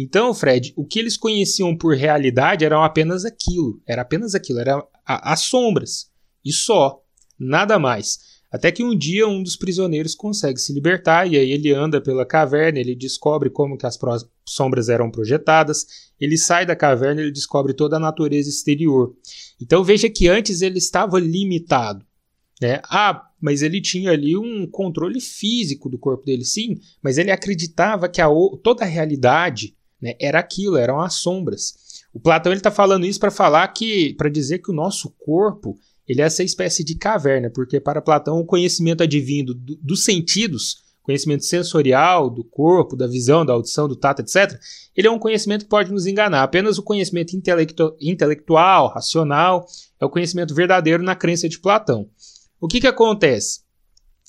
[0.00, 3.82] Então, Fred, o que eles conheciam por realidade eram apenas aquilo.
[3.84, 6.08] Era apenas aquilo, era as sombras.
[6.44, 7.02] E só.
[7.36, 8.20] Nada mais.
[8.48, 12.24] Até que um dia um dos prisioneiros consegue se libertar e aí ele anda pela
[12.24, 13.98] caverna, ele descobre como que as
[14.46, 15.84] sombras eram projetadas,
[16.18, 19.14] ele sai da caverna, ele descobre toda a natureza exterior.
[19.60, 22.06] Então veja que antes ele estava limitado,
[22.62, 22.80] né?
[22.84, 28.08] Ah, mas ele tinha ali um controle físico do corpo dele, sim, mas ele acreditava
[28.08, 28.28] que a,
[28.62, 31.74] toda a realidade né, era aquilo, eram as sombras.
[32.12, 36.22] O Platão está falando isso para falar que, para dizer que o nosso corpo ele
[36.22, 41.44] é essa espécie de caverna, porque para Platão o conhecimento advindo do, dos sentidos, conhecimento
[41.44, 44.58] sensorial, do corpo, da visão, da audição, do tato, etc.,
[44.96, 46.42] ele é um conhecimento que pode nos enganar.
[46.42, 49.66] Apenas o conhecimento intelectu intelectual, racional,
[50.00, 52.08] é o conhecimento verdadeiro na crença de Platão.
[52.60, 53.60] O que, que acontece?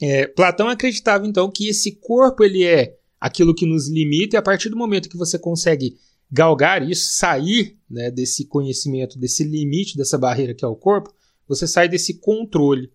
[0.01, 4.41] É, Platão acreditava então que esse corpo ele é aquilo que nos limita, e a
[4.41, 5.97] partir do momento que você consegue
[6.31, 11.13] galgar isso, sair né, desse conhecimento, desse limite, dessa barreira que é o corpo,
[11.47, 12.91] você sai desse controle.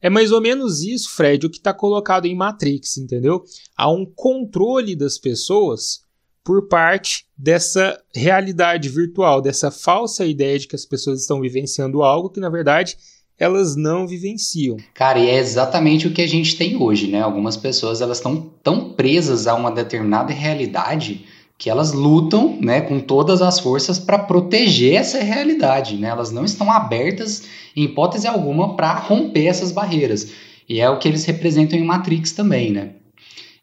[0.00, 3.44] É mais ou menos isso, Fred, o que está colocado em Matrix, entendeu?
[3.76, 6.02] Há um controle das pessoas
[6.42, 12.30] por parte dessa realidade virtual, dessa falsa ideia de que as pessoas estão vivenciando algo
[12.30, 12.96] que na verdade
[13.42, 14.76] elas não vivenciam.
[14.94, 17.20] Cara, e é exatamente o que a gente tem hoje, né?
[17.20, 21.24] Algumas pessoas elas estão tão presas a uma determinada realidade
[21.58, 26.08] que elas lutam, né, com todas as forças para proteger essa realidade, né?
[26.08, 27.44] Elas não estão abertas
[27.76, 30.32] em hipótese alguma para romper essas barreiras.
[30.68, 32.94] E é o que eles representam em Matrix também, né?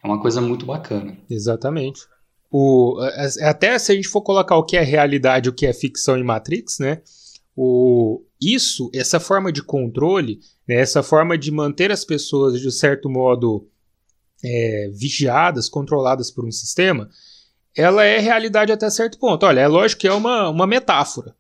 [0.02, 1.18] É uma coisa muito bacana.
[1.30, 2.02] Exatamente.
[2.52, 2.98] O,
[3.42, 6.24] até se a gente for colocar o que é realidade, o que é ficção em
[6.24, 7.02] Matrix, né?
[7.62, 13.10] O, isso, essa forma de controle, né, essa forma de manter as pessoas de certo
[13.10, 13.68] modo
[14.42, 17.10] é, vigiadas, controladas por um sistema,
[17.76, 19.46] ela é realidade até certo ponto.
[19.46, 21.36] Olha, é lógico que é uma, uma metáfora.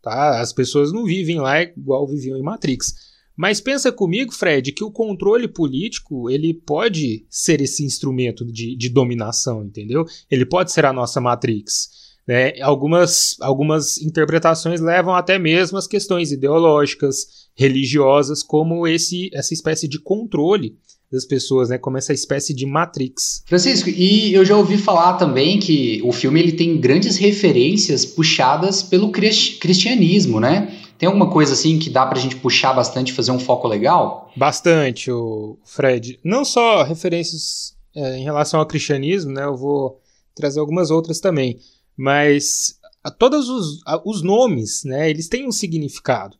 [0.00, 0.40] Tá?
[0.40, 2.94] As pessoas não vivem lá igual viviam em Matrix.
[3.36, 8.88] Mas pensa comigo, Fred, que o controle político ele pode ser esse instrumento de, de
[8.88, 10.04] dominação, entendeu?
[10.30, 12.03] Ele pode ser a nossa Matrix.
[12.26, 12.60] Né?
[12.62, 20.00] Algumas, algumas interpretações levam até mesmo as questões ideológicas, religiosas, como esse, essa espécie de
[20.00, 20.76] controle
[21.12, 21.78] das pessoas, né?
[21.78, 23.42] Como essa espécie de Matrix.
[23.46, 28.82] Francisco, e eu já ouvi falar também que o filme ele tem grandes referências puxadas
[28.82, 30.76] pelo cristianismo, né?
[30.98, 34.30] Tem alguma coisa assim que dá pra gente puxar bastante, fazer um foco legal?
[34.36, 36.18] Bastante, o Fred.
[36.24, 39.44] Não só referências é, em relação ao cristianismo, né?
[39.44, 40.00] Eu vou
[40.34, 41.58] trazer algumas outras também.
[41.96, 42.78] Mas
[43.18, 45.08] todos os, a, os nomes, né?
[45.08, 46.36] Eles têm um significado.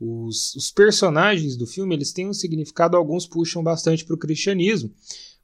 [0.00, 4.92] Os, os, personagens do filme eles têm um significado, alguns puxam bastante para o cristianismo,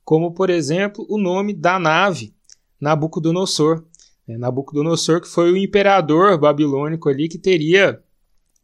[0.04, 2.32] como por exemplo o nome da nave
[2.80, 3.84] Nabucodonosor.
[4.28, 8.00] É, Nabucodonosor que foi o imperador babilônico ali que teria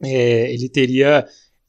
[0.02, 1.26] é, ele teria,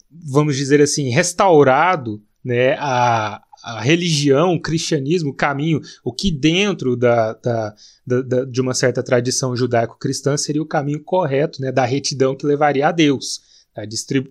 [0.09, 6.95] vamos dizer assim, restaurado né, a, a religião, o cristianismo, o caminho, o que dentro
[6.95, 12.35] da, da, da, de uma certa tradição judaico-cristã seria o caminho correto né, da retidão
[12.35, 13.41] que levaria a Deus,
[13.73, 13.83] tá,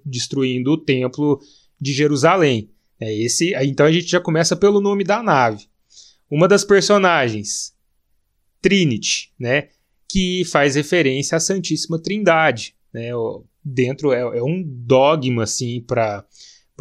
[0.04, 1.40] destruindo o templo
[1.80, 2.70] de Jerusalém.
[2.98, 5.66] É esse, então a gente já começa pelo nome da nave.
[6.30, 7.72] Uma das personagens,
[8.60, 9.68] Trinity, né,
[10.08, 12.74] que faz referência à Santíssima Trindade.
[12.92, 13.10] Né,
[13.64, 16.24] dentro é, é um dogma assim para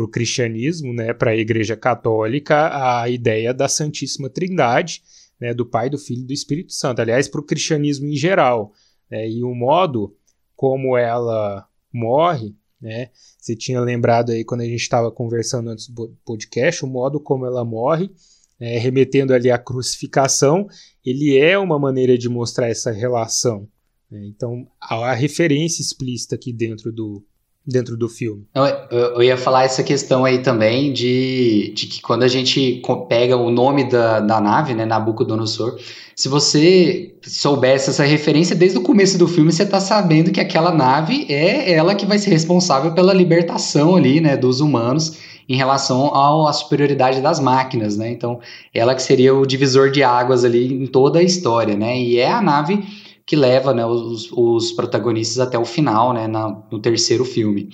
[0.04, 5.02] o cristianismo, né, para a Igreja Católica, a ideia da Santíssima Trindade,
[5.40, 7.02] né, do Pai, do Filho e do Espírito Santo.
[7.02, 8.74] Aliás, para o cristianismo em geral.
[9.10, 10.16] Né, e o modo
[10.56, 13.10] como ela morre, né,
[13.40, 17.46] você tinha lembrado aí quando a gente estava conversando antes do podcast, o modo como
[17.46, 18.12] ela morre,
[18.60, 20.68] né, remetendo ali à crucificação,
[21.06, 23.68] ele é uma maneira de mostrar essa relação
[24.10, 24.26] né?
[24.26, 27.24] Então, há a referência explícita aqui dentro do,
[27.66, 28.46] dentro do filme.
[28.90, 33.52] Eu, ia falar essa questão aí também de, de que quando a gente pega o
[33.52, 35.78] nome da, da nave, né, Nabucodonosor,
[36.16, 40.72] se você soubesse essa referência desde o começo do filme, você está sabendo que aquela
[40.72, 45.18] nave é ela que vai ser responsável pela libertação ali, né, dos humanos
[45.48, 46.14] em relação
[46.46, 48.12] à superioridade das máquinas, né?
[48.12, 48.40] Então,
[48.72, 52.00] ela que seria o divisor de águas ali em toda a história, né?
[52.00, 52.84] E é a nave
[53.30, 57.70] que leva né, os, os protagonistas até o final, né, na, no terceiro filme.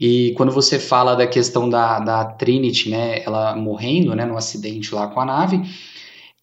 [0.00, 4.94] E quando você fala da questão da, da Trinity, né, ela morrendo, né, no acidente
[4.94, 5.60] lá com a nave,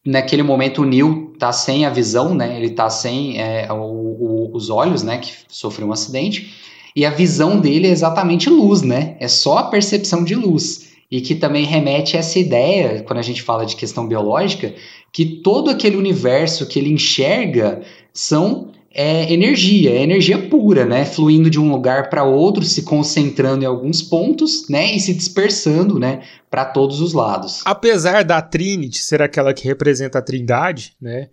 [0.06, 4.52] naquele momento o Neil tá sem a visão, né, ele tá sem é, o, o,
[4.54, 6.54] os olhos, né, que sofreu um acidente,
[6.96, 11.22] e a visão dele é exatamente luz, né, é só a percepção de luz, e
[11.22, 14.76] que também remete a essa ideia, quando a gente fala de questão biológica,
[15.12, 17.82] que todo aquele universo que ele enxerga
[18.13, 21.04] são é, energia, é energia pura, né?
[21.04, 24.93] Fluindo de um lugar para outro, se concentrando em alguns pontos, né?
[24.93, 26.23] E se dispersando, né?
[26.49, 27.62] Para todos os lados.
[27.65, 31.30] Apesar da Trinity ser aquela que representa a Trindade, né?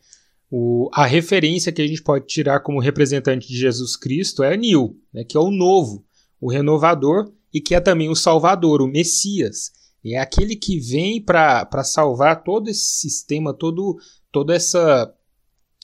[0.51, 4.97] O, a referência que a gente pode tirar como representante de Jesus Cristo é Nil,
[5.13, 5.23] né?
[5.23, 6.03] Que é o novo,
[6.41, 9.71] o renovador e que é também o Salvador, o Messias.
[10.05, 13.99] É aquele que vem para salvar todo esse sistema, todo,
[14.33, 15.13] toda essa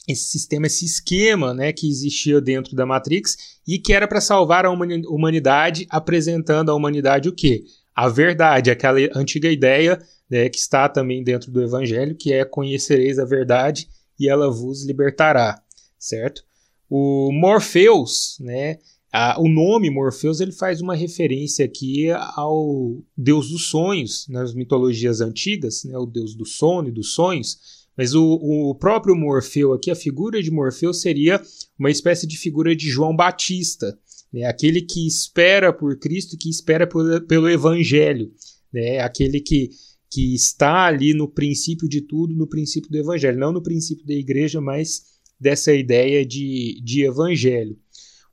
[0.07, 4.65] esse sistema, esse esquema né, que existia dentro da Matrix e que era para salvar
[4.65, 7.65] a humanidade, apresentando à humanidade o quê?
[7.95, 9.99] A verdade, aquela antiga ideia
[10.31, 13.89] né, que está também dentro do Evangelho, que é conhecereis a verdade
[14.19, 15.63] e ela vos libertará,
[15.99, 16.43] certo?
[16.89, 18.79] O Morpheus, né,
[19.13, 25.21] a, o nome Morpheus ele faz uma referência aqui ao deus dos sonhos nas mitologias
[25.21, 27.86] antigas, né, o deus do sono e dos sonhos.
[27.97, 31.41] Mas o, o próprio Morfeu aqui, a figura de Morfeu seria
[31.79, 33.99] uma espécie de figura de João Batista,
[34.33, 38.31] né, aquele que espera por Cristo, que espera por, pelo Evangelho,
[38.73, 39.71] né, aquele que,
[40.11, 44.15] que está ali no princípio de tudo, no princípio do evangelho, não no princípio da
[44.15, 45.03] igreja, mas
[45.39, 47.79] dessa ideia de, de evangelho.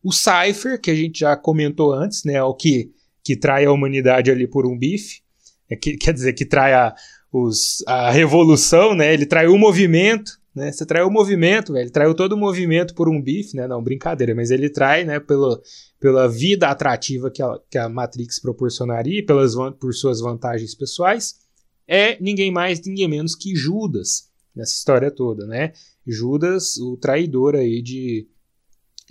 [0.04, 2.91] O Cypher, que a gente já comentou antes, né, o que,
[3.23, 5.21] que trai a humanidade ali por um bife,
[5.69, 6.93] é que, quer dizer, que trai a,
[7.34, 12.13] os, a revolução, né, ele traiu o movimento, né, você traiu o movimento, ele traiu
[12.13, 15.60] todo o movimento por um bife, né, não, brincadeira, mas ele trai, né, pelo,
[16.00, 21.39] pela vida atrativa que a, que a Matrix proporcionaria, pelas, por suas vantagens pessoais,
[21.88, 25.74] é ninguém mais, ninguém menos que Judas, nessa história toda, né,
[26.06, 28.28] Judas, o traidor aí de,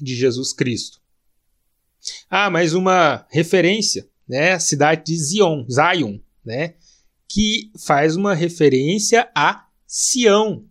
[0.01, 1.03] de Jesus Cristo.
[2.31, 4.53] Ah, mais uma referência, né?
[4.53, 6.75] A cidade de Zion, Zion, né?
[7.33, 10.65] Que faz uma referência a Sião,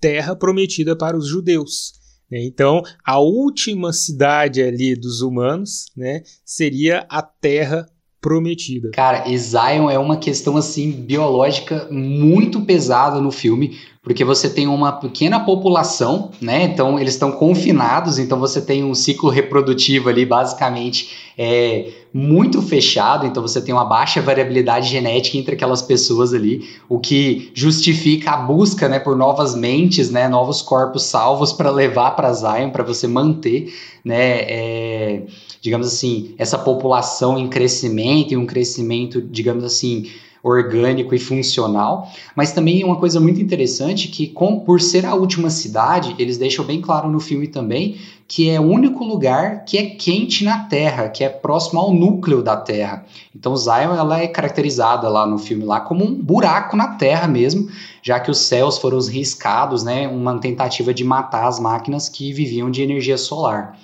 [0.00, 1.94] terra prometida para os judeus.
[2.30, 2.44] Né?
[2.44, 7.86] Então, a última cidade ali dos humanos, né, seria a terra
[8.20, 8.90] prometida.
[8.90, 14.66] Cara, e Zion é uma questão assim biológica muito pesada no filme, porque você tem
[14.66, 16.64] uma pequena população, né?
[16.64, 23.26] Então eles estão confinados, então você tem um ciclo reprodutivo ali basicamente é, muito fechado,
[23.26, 28.36] então você tem uma baixa variabilidade genética entre aquelas pessoas ali, o que justifica a
[28.36, 33.06] busca, né, por novas mentes, né, novos corpos salvos para levar para Zion, para você
[33.06, 33.72] manter,
[34.04, 35.22] né, é,
[35.60, 40.10] digamos assim, essa população em crescimento e um crescimento, digamos assim,
[40.42, 45.50] orgânico e funcional, mas também uma coisa muito interessante que, com, por ser a última
[45.50, 47.98] cidade, eles deixam bem claro no filme também
[48.30, 52.44] que é o único lugar que é quente na Terra, que é próximo ao núcleo
[52.44, 53.04] da Terra.
[53.34, 57.68] Então Zion ela é caracterizada lá no filme lá como um buraco na Terra mesmo,
[58.00, 62.70] já que os céus foram riscados, né, uma tentativa de matar as máquinas que viviam
[62.70, 63.76] de energia solar.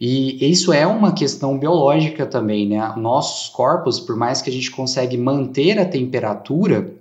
[0.00, 2.94] E isso é uma questão biológica também, né?
[2.96, 6.92] Nossos corpos, por mais que a gente consegue manter a temperatura,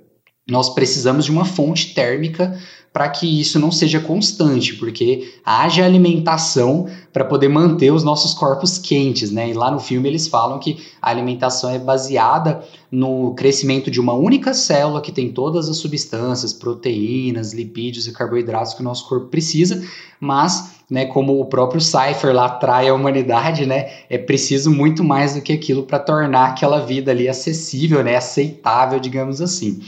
[0.50, 2.58] nós precisamos de uma fonte térmica
[2.96, 8.78] para que isso não seja constante, porque haja alimentação para poder manter os nossos corpos
[8.78, 9.50] quentes, né?
[9.50, 14.14] E lá no filme eles falam que a alimentação é baseada no crescimento de uma
[14.14, 19.28] única célula que tem todas as substâncias, proteínas, lipídios e carboidratos que o nosso corpo
[19.28, 19.86] precisa,
[20.18, 25.36] mas, né, como o próprio Cypher lá atrai a humanidade, né, é preciso muito mais
[25.36, 29.82] do que aquilo para tornar aquela vida ali acessível, né, aceitável, digamos assim.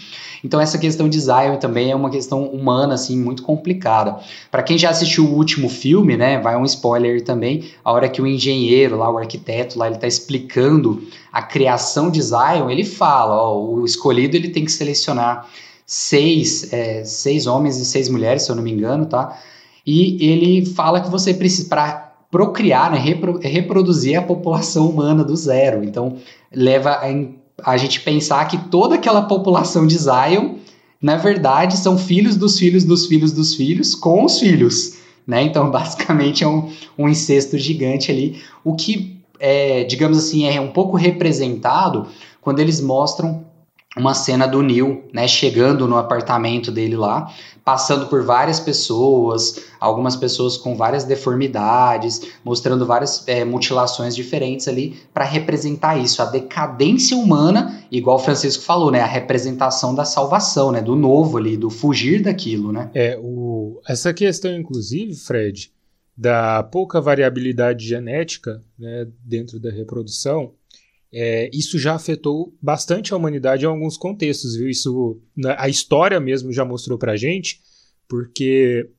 [0.43, 4.17] Então essa questão de Zion também é uma questão humana assim muito complicada.
[4.52, 8.21] Para quem já assistiu o último filme, né, vai um spoiler também, a hora que
[8.21, 13.41] o engenheiro lá, o arquiteto lá, ele está explicando a criação de Zion, ele fala,
[13.41, 15.47] ó, o escolhido ele tem que selecionar
[15.86, 19.39] seis, é, seis homens e seis mulheres, se eu não me engano, tá?
[19.86, 25.36] E ele fala que você precisa para procriar, né, repro, reproduzir a população humana do
[25.36, 25.84] zero.
[25.84, 26.17] Então
[26.52, 30.56] leva em a gente pensar que toda aquela população de Zion,
[31.02, 34.98] na verdade, são filhos dos filhos dos filhos dos filhos com os filhos.
[35.26, 35.43] Né?
[35.43, 38.41] Então, basicamente, é um, um incesto gigante ali.
[38.63, 42.08] O que, é, digamos assim, é um pouco representado
[42.41, 43.46] quando eles mostram
[43.97, 47.31] uma cena do Neil, né, chegando no apartamento dele lá,
[47.67, 54.97] passando por várias pessoas, algumas pessoas com várias deformidades, mostrando várias é, mutilações diferentes ali
[55.13, 60.71] para representar isso, a decadência humana, igual o Francisco falou, né, a representação da salvação,
[60.71, 62.89] né, do novo ali, do fugir daquilo, né?
[62.93, 65.69] É, o, essa questão, inclusive, Fred,
[66.15, 70.53] da pouca variabilidade genética né, dentro da reprodução,
[71.13, 74.70] é, isso já afetou bastante a humanidade em alguns contextos, viu?
[74.70, 75.22] Isso,
[75.58, 77.62] a história mesmo já mostrou pra gente,
[78.08, 78.89] porque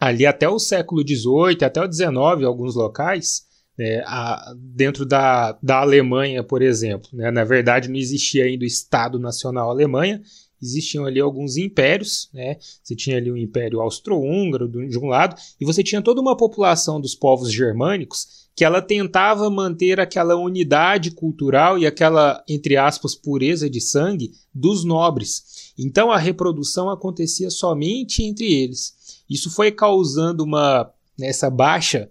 [0.00, 3.46] ali até o século XVIII, até o XIX, alguns locais,
[3.76, 8.66] né, a, dentro da, da Alemanha, por exemplo, né, na verdade não existia ainda o
[8.66, 10.20] Estado Nacional Alemanha,
[10.60, 12.56] existiam ali alguns impérios, né?
[12.82, 17.00] Você tinha ali o Império Austro-Húngaro de um lado, e você tinha toda uma população
[17.00, 23.70] dos povos germânicos que ela tentava manter aquela unidade cultural e aquela, entre aspas, pureza
[23.70, 25.72] de sangue dos nobres.
[25.78, 29.22] Então a reprodução acontecia somente entre eles.
[29.30, 32.08] Isso foi causando uma nessa baixa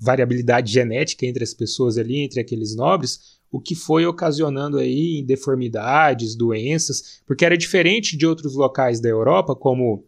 [0.00, 6.34] variabilidade genética entre as pessoas ali, entre aqueles nobres, o que foi ocasionando aí deformidades,
[6.34, 10.04] doenças, porque era diferente de outros locais da Europa, como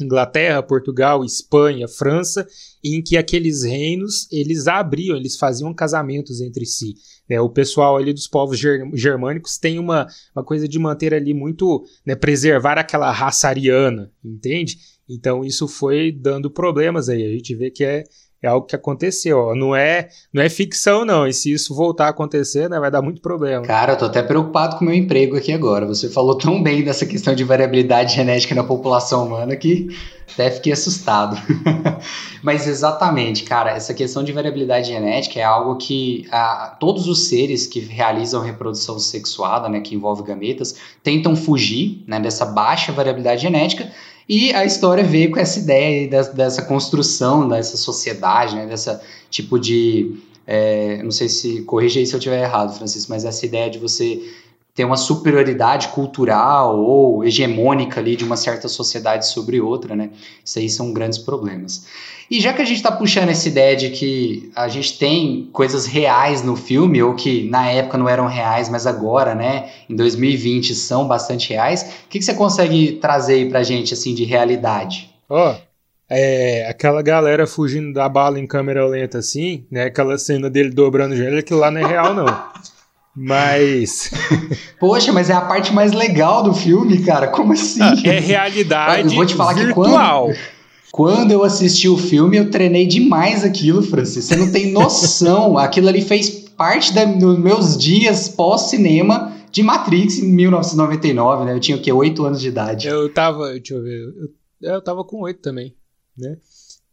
[0.00, 2.46] Inglaterra, Portugal, Espanha, França,
[2.84, 6.94] em que aqueles reinos eles abriam, eles faziam casamentos entre si.
[7.28, 7.40] Né?
[7.40, 8.56] O pessoal ali dos povos
[8.94, 14.78] germânicos tem uma, uma coisa de manter ali muito, né, preservar aquela raça ariana, entende?
[15.08, 17.26] Então isso foi dando problemas aí.
[17.26, 18.04] A gente vê que é,
[18.42, 19.54] é algo que aconteceu, ó.
[19.54, 21.26] Não é, não é ficção, não.
[21.26, 23.64] E se isso voltar a acontecer, né, vai dar muito problema.
[23.64, 25.86] Cara, eu tô até preocupado com o meu emprego aqui agora.
[25.86, 29.88] Você falou tão bem dessa questão de variabilidade genética na população humana que
[30.32, 31.36] até fiquei assustado.
[32.42, 37.66] Mas exatamente, cara, essa questão de variabilidade genética é algo que a, todos os seres
[37.66, 43.90] que realizam reprodução sexuada, né, que envolve gametas, tentam fugir né, dessa baixa variabilidade genética
[44.28, 48.66] e a história veio com essa ideia dessa, dessa construção dessa sociedade, né?
[48.66, 49.00] Dessa
[49.30, 50.18] tipo de.
[50.46, 51.62] É, não sei se.
[51.62, 54.22] Corrija aí se eu estiver errado, Francisco, mas essa ideia de você
[54.78, 60.10] ter uma superioridade cultural ou hegemônica ali de uma certa sociedade sobre outra, né?
[60.44, 61.84] Isso aí são grandes problemas.
[62.30, 65.84] E já que a gente está puxando essa ideia de que a gente tem coisas
[65.84, 70.72] reais no filme, ou que na época não eram reais, mas agora, né, em 2020
[70.76, 75.12] são bastante reais, o que, que você consegue trazer aí pra gente, assim, de realidade?
[75.28, 75.56] Ó, oh,
[76.08, 81.14] é, aquela galera fugindo da bala em câmera lenta, assim, né, aquela cena dele dobrando
[81.14, 82.26] o joelho, aquilo lá não é real, não.
[83.20, 84.12] Mas.
[84.78, 87.26] Poxa, mas é a parte mais legal do filme, cara.
[87.26, 87.80] Como assim?
[88.04, 90.28] É realidade eu vou te falar virtual.
[90.28, 90.58] Que quando...
[90.90, 94.24] Quando eu assisti o filme, eu treinei demais aquilo, Francis.
[94.24, 95.58] Você não tem noção.
[95.58, 101.54] aquilo ali fez parte da, dos meus dias pós-cinema de Matrix em 1999, né?
[101.54, 101.92] Eu tinha o quê?
[101.92, 102.88] 8 anos de idade.
[102.88, 104.00] Eu tava, deixa eu ver.
[104.62, 105.74] Eu, eu tava com 8 também,
[106.16, 106.36] né?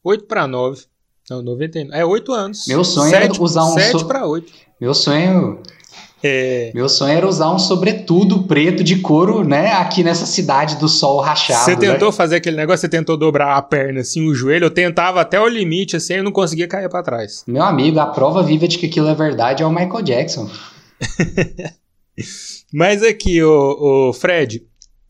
[0.03, 0.83] 8 para 9.
[1.29, 1.97] Não, 99.
[1.97, 2.67] É 8 anos.
[2.67, 4.05] Meu sonho 7, era usar um 7 so...
[4.05, 4.51] para 8.
[4.79, 5.61] Meu sonho
[6.27, 6.71] é...
[6.73, 9.73] Meu sonho era usar um sobretudo preto de couro, né?
[9.73, 11.63] Aqui nessa cidade do sol rachado.
[11.63, 12.15] Você tentou né?
[12.15, 12.81] fazer aquele negócio?
[12.81, 14.65] Você tentou dobrar a perna, assim, o joelho?
[14.65, 17.43] Eu tentava até o limite, assim, eu não conseguia cair para trás.
[17.45, 20.49] Meu amigo, a prova viva de que aquilo é verdade é o Michael Jackson.
[22.73, 24.63] Mas aqui, o, o Fred,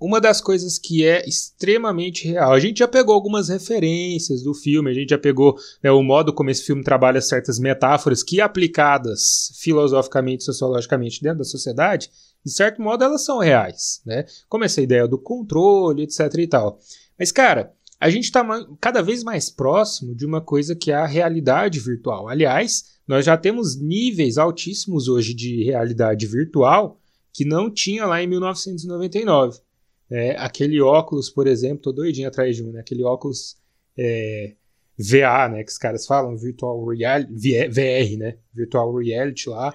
[0.06, 2.53] uma das coisas que é extremamente real.
[2.53, 6.32] A gente já pegou algumas referências do filme, a gente já pegou né, o modo
[6.32, 12.12] como esse filme trabalha certas metáforas que, aplicadas filosoficamente, sociologicamente dentro da sociedade,
[12.45, 14.26] de certo modo elas são reais, né?
[14.47, 16.80] Como essa ideia do controle, etc e tal.
[17.18, 18.45] Mas, cara, a gente está
[18.80, 22.28] cada vez mais próximo de uma coisa que é a realidade virtual.
[22.28, 26.99] Aliás, nós já temos níveis altíssimos hoje de realidade virtual
[27.34, 29.64] que não tinha lá em 1999.
[30.10, 32.80] É, aquele óculos, por exemplo, tô doidinho atrás de um, né?
[32.80, 33.58] Aquele óculos
[33.97, 34.53] é,
[34.97, 35.64] VA, né?
[35.64, 38.38] Que os caras falam, Virtual Reality, VR, né?
[38.53, 39.72] Virtual Reality lá,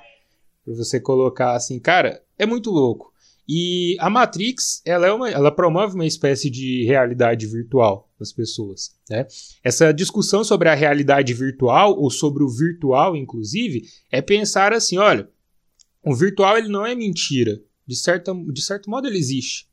[0.64, 3.10] para você colocar assim, cara, é muito louco.
[3.52, 8.94] E a Matrix, ela, é uma, ela promove uma espécie de realidade virtual das pessoas.
[9.08, 9.26] Né?
[9.64, 15.28] Essa discussão sobre a realidade virtual, ou sobre o virtual, inclusive, é pensar assim: olha,
[16.04, 17.60] o virtual ele não é mentira.
[17.84, 19.68] De, certa, de certo modo, ele existe.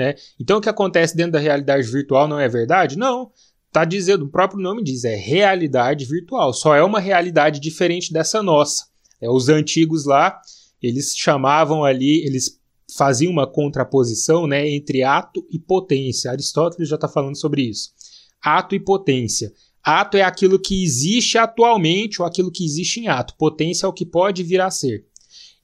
[0.00, 0.14] Né?
[0.40, 2.96] Então o que acontece dentro da realidade virtual não é verdade?
[2.96, 3.30] Não.
[3.70, 6.54] Tá dizendo, o próprio nome diz, é realidade virtual.
[6.54, 8.86] Só é uma realidade diferente dessa nossa.
[9.20, 10.40] É, os antigos lá,
[10.82, 12.58] eles chamavam ali, eles
[12.96, 16.30] faziam uma contraposição né, entre ato e potência.
[16.30, 17.90] Aristóteles já está falando sobre isso.
[18.42, 19.52] Ato e potência.
[19.84, 23.34] Ato é aquilo que existe atualmente ou aquilo que existe em ato.
[23.36, 25.04] Potência é o que pode vir a ser.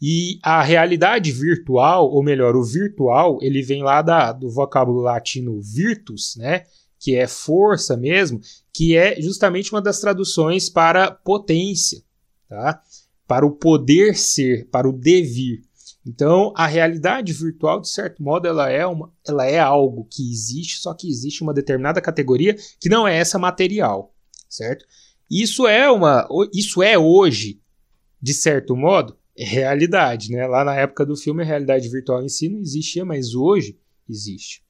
[0.01, 5.61] E a realidade virtual, ou melhor, o virtual, ele vem lá da, do vocábulo latino
[5.61, 6.65] virtus, né?
[6.99, 8.41] Que é força mesmo,
[8.73, 12.03] que é justamente uma das traduções para potência,
[12.49, 12.83] tá?
[13.27, 15.63] Para o poder ser, para o devir.
[16.07, 20.79] Então, a realidade virtual, de certo modo, ela é, uma, ela é algo que existe,
[20.79, 24.15] só que existe uma determinada categoria que não é essa material,
[24.49, 24.85] certo?
[25.29, 27.61] Isso é uma, isso é hoje,
[28.23, 30.47] de certo modo, realidade, né?
[30.47, 33.79] Lá na época do filme, a realidade virtual em si não existia, mas hoje
[34.09, 34.66] existe.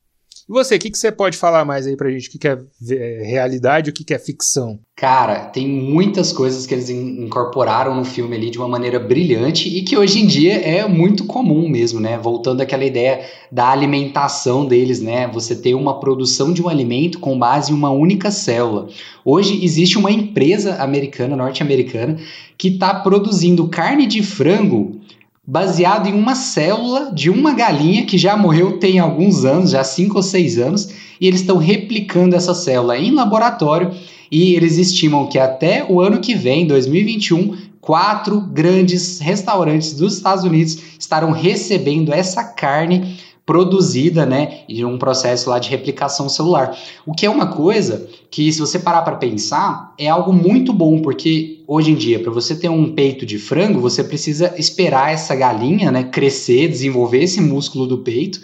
[0.48, 2.28] E você, o que, que você pode falar mais aí pra gente?
[2.28, 2.56] O que, que é,
[2.92, 4.78] é realidade o que, que é ficção?
[4.94, 9.82] Cara, tem muitas coisas que eles incorporaram no filme ali de uma maneira brilhante e
[9.82, 12.16] que hoje em dia é muito comum mesmo, né?
[12.16, 15.26] Voltando àquela ideia da alimentação deles, né?
[15.34, 18.88] Você ter uma produção de um alimento com base em uma única célula.
[19.24, 22.18] Hoje existe uma empresa americana, norte-americana,
[22.56, 25.00] que está produzindo carne de frango
[25.46, 30.16] baseado em uma célula de uma galinha que já morreu tem alguns anos, já 5
[30.16, 30.88] ou 6 anos,
[31.20, 33.92] e eles estão replicando essa célula em laboratório
[34.30, 40.42] e eles estimam que até o ano que vem, 2021, quatro grandes restaurantes dos Estados
[40.42, 43.16] Unidos estarão recebendo essa carne
[43.46, 46.76] produzida, né, em um processo lá de replicação celular.
[47.06, 51.00] O que é uma coisa que, se você parar para pensar, é algo muito bom,
[51.00, 55.36] porque hoje em dia, para você ter um peito de frango, você precisa esperar essa
[55.36, 58.40] galinha, né, crescer, desenvolver esse músculo do peito,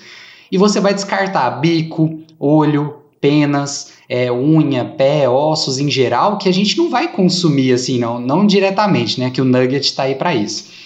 [0.53, 6.53] e você vai descartar bico, olho, penas, é, unha, pé, ossos em geral, que a
[6.53, 9.30] gente não vai consumir assim, não, não diretamente, né?
[9.30, 10.82] Que o nugget está aí para isso.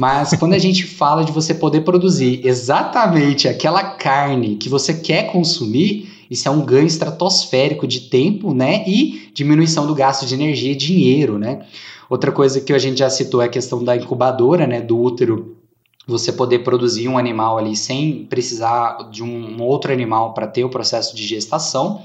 [0.00, 5.30] Mas quando a gente fala de você poder produzir exatamente aquela carne que você quer
[5.30, 8.82] consumir, isso é um ganho estratosférico de tempo, né?
[8.86, 11.66] E diminuição do gasto de energia e dinheiro, né?
[12.08, 14.80] Outra coisa que a gente já citou é a questão da incubadora, né?
[14.80, 15.58] Do útero
[16.06, 20.70] você poder produzir um animal ali sem precisar de um outro animal para ter o
[20.70, 22.02] processo de gestação.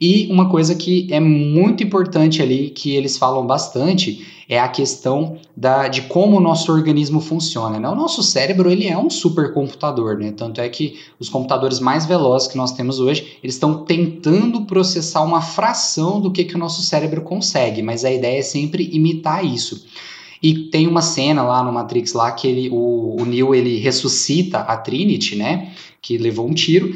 [0.00, 5.38] E uma coisa que é muito importante ali, que eles falam bastante, é a questão
[5.56, 7.78] da, de como o nosso organismo funciona.
[7.78, 7.88] Né?
[7.88, 10.32] O nosso cérebro ele é um supercomputador, né?
[10.32, 15.22] tanto é que os computadores mais velozes que nós temos hoje, eles estão tentando processar
[15.22, 19.44] uma fração do que, que o nosso cérebro consegue, mas a ideia é sempre imitar
[19.44, 19.86] isso.
[20.42, 24.58] E tem uma cena lá no Matrix lá que ele, o, o Neo ele ressuscita
[24.58, 25.72] a Trinity, né?
[26.02, 26.94] Que levou um tiro.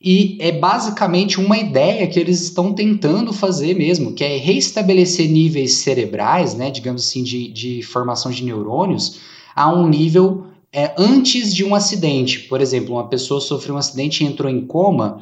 [0.00, 5.74] E é basicamente uma ideia que eles estão tentando fazer mesmo, que é reestabelecer níveis
[5.74, 9.18] cerebrais, né, digamos assim, de, de formação de neurônios,
[9.56, 12.40] a um nível é, antes de um acidente.
[12.40, 15.20] Por exemplo, uma pessoa sofreu um acidente e entrou em coma,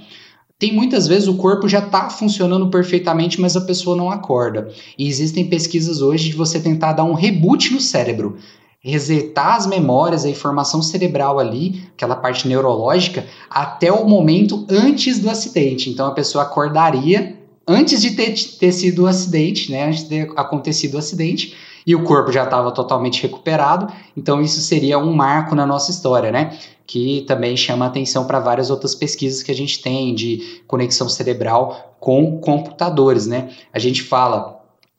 [0.59, 4.71] tem muitas vezes o corpo já está funcionando perfeitamente, mas a pessoa não acorda.
[4.99, 8.39] E existem pesquisas hoje de você tentar dar um reboot no cérebro,
[8.87, 15.29] resetar as memórias, a informação cerebral ali, aquela parte neurológica, até o momento antes do
[15.29, 15.91] acidente.
[15.91, 19.89] Então a pessoa acordaria antes de ter, ter sido o acidente, né?
[19.89, 23.93] Antes de ter acontecido o acidente, e o corpo já estava totalmente recuperado.
[24.17, 26.57] Então isso seria um marco na nossa história, né?
[26.87, 31.97] que também chama atenção para várias outras pesquisas que a gente tem de conexão cerebral
[31.99, 33.51] com computadores, né?
[33.73, 34.56] A gente fala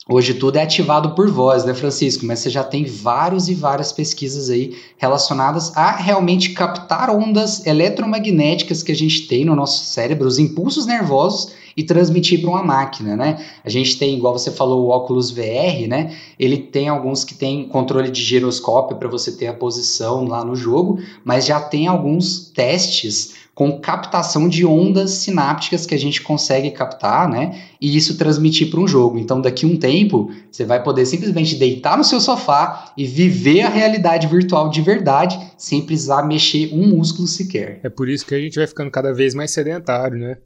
[0.10, 2.26] Hoje tudo é ativado por voz, né, Francisco?
[2.26, 8.82] Mas você já tem vários e várias pesquisas aí relacionadas a realmente captar ondas eletromagnéticas
[8.82, 13.18] que a gente tem no nosso cérebro, os impulsos nervosos e transmitir para uma máquina,
[13.18, 13.46] né?
[13.66, 16.16] A gente tem, igual você falou, o óculos VR, né?
[16.40, 20.56] Ele tem alguns que tem controle de giroscópio para você ter a posição lá no
[20.56, 26.70] jogo, mas já tem alguns testes com captação de ondas sinápticas que a gente consegue
[26.70, 27.60] captar, né?
[27.82, 29.18] E isso transmitir para um jogo.
[29.18, 33.70] Então, daqui um tempo, você vai poder simplesmente deitar no seu sofá e viver a
[33.70, 37.80] realidade virtual de verdade, sem precisar mexer um músculo sequer.
[37.82, 40.38] É por isso que a gente vai ficando cada vez mais sedentário, né?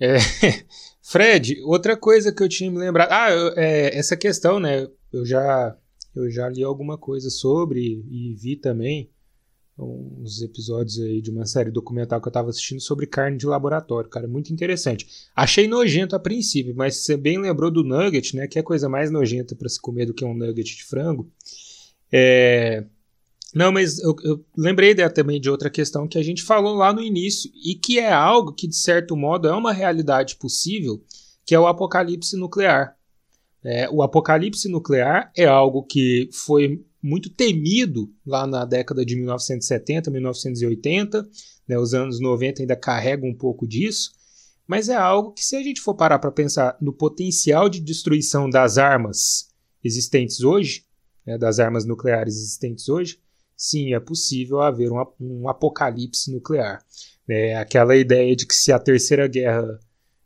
[0.00, 0.16] É,
[1.06, 3.12] Fred, outra coisa que eu tinha me lembrado.
[3.12, 4.88] Ah, eu, é, essa questão, né?
[5.12, 5.76] Eu já,
[6.16, 9.08] eu já li alguma coisa sobre e vi também
[9.82, 14.10] uns episódios aí de uma série documental que eu estava assistindo sobre carne de laboratório,
[14.10, 15.06] cara, muito interessante.
[15.34, 18.88] Achei nojento a princípio, mas você bem lembrou do nugget, né, que é a coisa
[18.88, 21.30] mais nojenta para se comer do que um nugget de frango.
[22.12, 22.84] É,
[23.54, 27.02] não, mas eu, eu lembrei também de outra questão que a gente falou lá no
[27.02, 31.02] início e que é algo que, de certo modo, é uma realidade possível,
[31.44, 32.96] que é o apocalipse nuclear.
[33.62, 40.10] É, o apocalipse nuclear é algo que foi muito temido lá na década de 1970,
[40.10, 41.28] 1980,
[41.66, 44.12] né, os anos 90 ainda carregam um pouco disso,
[44.66, 48.48] mas é algo que, se a gente for parar para pensar no potencial de destruição
[48.48, 49.48] das armas
[49.82, 50.84] existentes hoje,
[51.26, 53.18] né, das armas nucleares existentes hoje,
[53.56, 56.84] sim, é possível haver um, um apocalipse nuclear.
[57.28, 59.78] É aquela ideia de que se a terceira guerra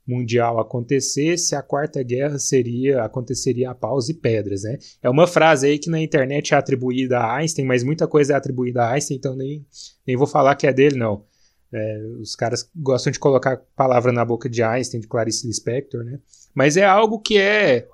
[0.07, 4.79] mundial acontecesse, a quarta guerra seria aconteceria a paus e pedras, né?
[5.03, 8.37] É uma frase aí que na internet é atribuída a Einstein, mas muita coisa é
[8.37, 9.65] atribuída a Einstein, então nem,
[10.07, 11.25] nem vou falar que é dele, não.
[11.73, 16.21] É, os caras gostam de colocar palavra na boca de Einstein, de Clarice Lispector, né?
[16.55, 17.89] Mas é algo que é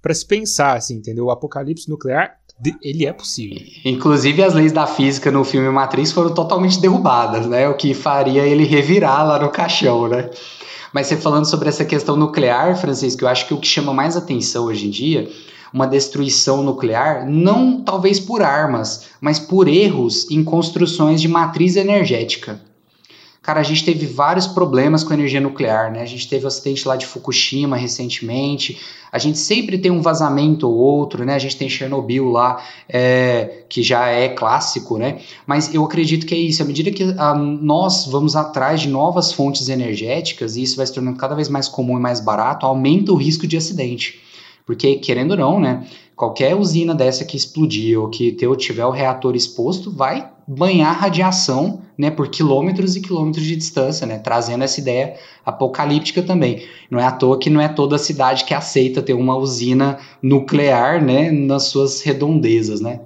[0.00, 1.26] para se pensar, assim, entendeu?
[1.26, 2.38] O apocalipse nuclear
[2.82, 3.58] ele é possível.
[3.84, 7.68] Inclusive as leis da física no filme Matrix foram totalmente derrubadas, né?
[7.68, 10.30] O que faria ele revirar lá no caixão, né?
[10.92, 14.16] Mas você falando sobre essa questão nuclear, Francisco, eu acho que o que chama mais
[14.16, 15.30] atenção hoje em dia,
[15.72, 22.60] uma destruição nuclear, não talvez por armas, mas por erros em construções de matriz energética.
[23.42, 26.00] Cara, a gente teve vários problemas com energia nuclear, né?
[26.00, 28.80] A gente teve o acidente lá de Fukushima recentemente.
[29.10, 31.34] A gente sempre tem um vazamento ou outro, né?
[31.34, 35.20] A gente tem Chernobyl lá, é, que já é clássico, né?
[35.44, 36.62] Mas eu acredito que é isso.
[36.62, 40.86] À medida que a, ah, nós vamos atrás de novas fontes energéticas, e isso vai
[40.86, 44.20] se tornando cada vez mais comum e mais barato, aumenta o risco de acidente.
[44.64, 45.84] Porque, querendo ou não, né?
[46.22, 52.12] Qualquer usina dessa que explodir ou que tiver o reator exposto vai banhar radiação né,
[52.12, 56.62] por quilômetros e quilômetros de distância, né, trazendo essa ideia apocalíptica também.
[56.88, 61.04] Não é à toa que não é toda cidade que aceita ter uma usina nuclear
[61.04, 62.80] né, nas suas redondezas.
[62.80, 63.00] Né.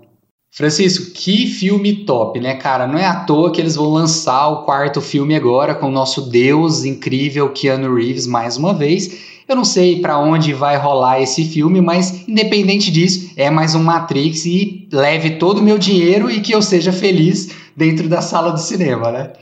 [0.50, 2.86] Francisco, que filme top, né, cara?
[2.86, 6.28] Não é à toa que eles vão lançar o quarto filme agora com o nosso
[6.28, 9.35] Deus incrível Keanu Reeves mais uma vez.
[9.48, 13.82] Eu não sei para onde vai rolar esse filme, mas independente disso, é mais um
[13.82, 18.50] Matrix e leve todo o meu dinheiro e que eu seja feliz dentro da sala
[18.50, 19.32] do cinema, né?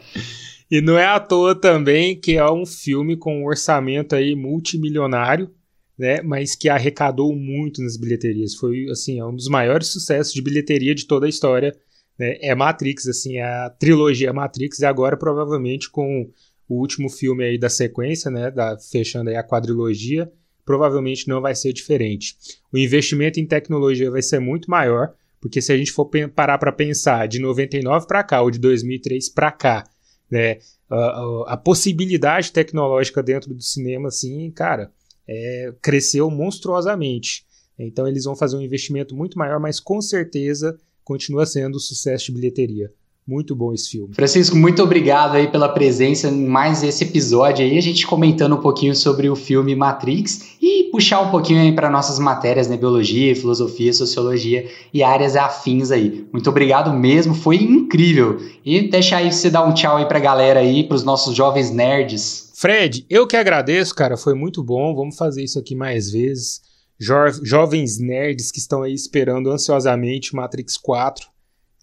[0.70, 5.50] E não é à toa também que é um filme com um orçamento aí multimilionário,
[5.98, 8.54] né, mas que arrecadou muito nas bilheterias.
[8.54, 11.74] Foi assim, é um dos maiores sucessos de bilheteria de toda a história.
[12.18, 16.28] Né, é Matrix, assim, é a trilogia Matrix e agora provavelmente com
[16.74, 20.30] o último filme aí da sequência, né, da fechando aí a quadrilogia,
[20.64, 22.36] provavelmente não vai ser diferente.
[22.72, 26.72] O investimento em tecnologia vai ser muito maior, porque se a gente for parar para
[26.72, 29.84] pensar de 99 para cá ou de 2003 para cá,
[30.30, 30.58] né,
[30.90, 34.90] a, a, possibilidade tecnológica dentro do cinema, assim, cara,
[35.28, 37.44] é, cresceu monstruosamente.
[37.78, 42.32] Então eles vão fazer um investimento muito maior, mas com certeza continua sendo sucesso de
[42.32, 42.90] bilheteria.
[43.26, 44.14] Muito bom esse filme.
[44.14, 48.60] Francisco, muito obrigado aí pela presença em mais esse episódio aí, a gente comentando um
[48.60, 53.34] pouquinho sobre o filme Matrix e puxar um pouquinho aí para nossas matérias, né, biologia,
[53.34, 56.26] filosofia, sociologia e áreas afins aí.
[56.30, 58.38] Muito obrigado mesmo, foi incrível.
[58.62, 62.52] E deixa aí você dar um tchau aí pra galera aí, pros nossos jovens nerds.
[62.54, 64.94] Fred, eu que agradeço, cara, foi muito bom.
[64.94, 66.60] Vamos fazer isso aqui mais vezes.
[67.00, 71.33] Jo jovens nerds que estão aí esperando ansiosamente Matrix 4.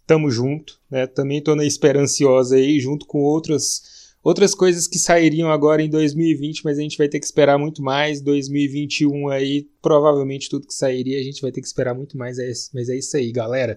[0.05, 1.07] Tamo junto, né?
[1.07, 6.63] Também tô na esperanciosa aí, junto com outras outras coisas que sairiam agora em 2020,
[6.63, 8.21] mas a gente vai ter que esperar muito mais.
[8.21, 12.37] 2021 aí, provavelmente tudo que sairia a gente vai ter que esperar muito mais.
[12.37, 13.75] É mas é isso aí, galera.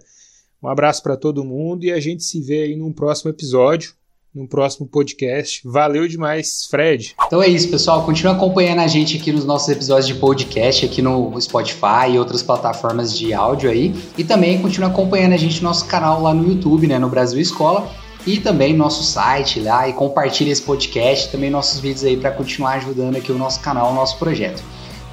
[0.62, 3.94] Um abraço para todo mundo e a gente se vê aí num próximo episódio
[4.34, 5.60] num próximo podcast.
[5.64, 7.14] Valeu demais, Fred.
[7.26, 8.04] Então é isso, pessoal.
[8.04, 12.42] Continua acompanhando a gente aqui nos nossos episódios de podcast, aqui no Spotify e outras
[12.42, 13.94] plataformas de áudio aí.
[14.18, 16.98] E também continua acompanhando a gente no nosso canal lá no YouTube, né?
[16.98, 17.88] No Brasil Escola.
[18.26, 22.72] E também nosso site lá e compartilha esse podcast, também nossos vídeos aí para continuar
[22.72, 24.62] ajudando aqui o nosso canal, o nosso projeto.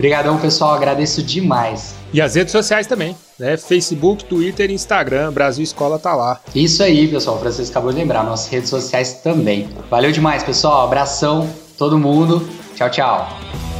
[0.02, 0.74] Obrigadão, pessoal.
[0.74, 1.93] Agradeço demais.
[2.12, 3.56] E as redes sociais também, né?
[3.56, 6.41] Facebook, Twitter, Instagram, Brasil Escola tá lá.
[6.56, 7.36] Isso aí, pessoal.
[7.38, 9.70] O Francisco acabou de lembrar, nossas redes sociais também.
[9.91, 10.86] Valeu demais, pessoal.
[10.86, 11.47] Abração,
[11.78, 12.49] todo mundo.
[12.76, 13.71] Tchau, tchau.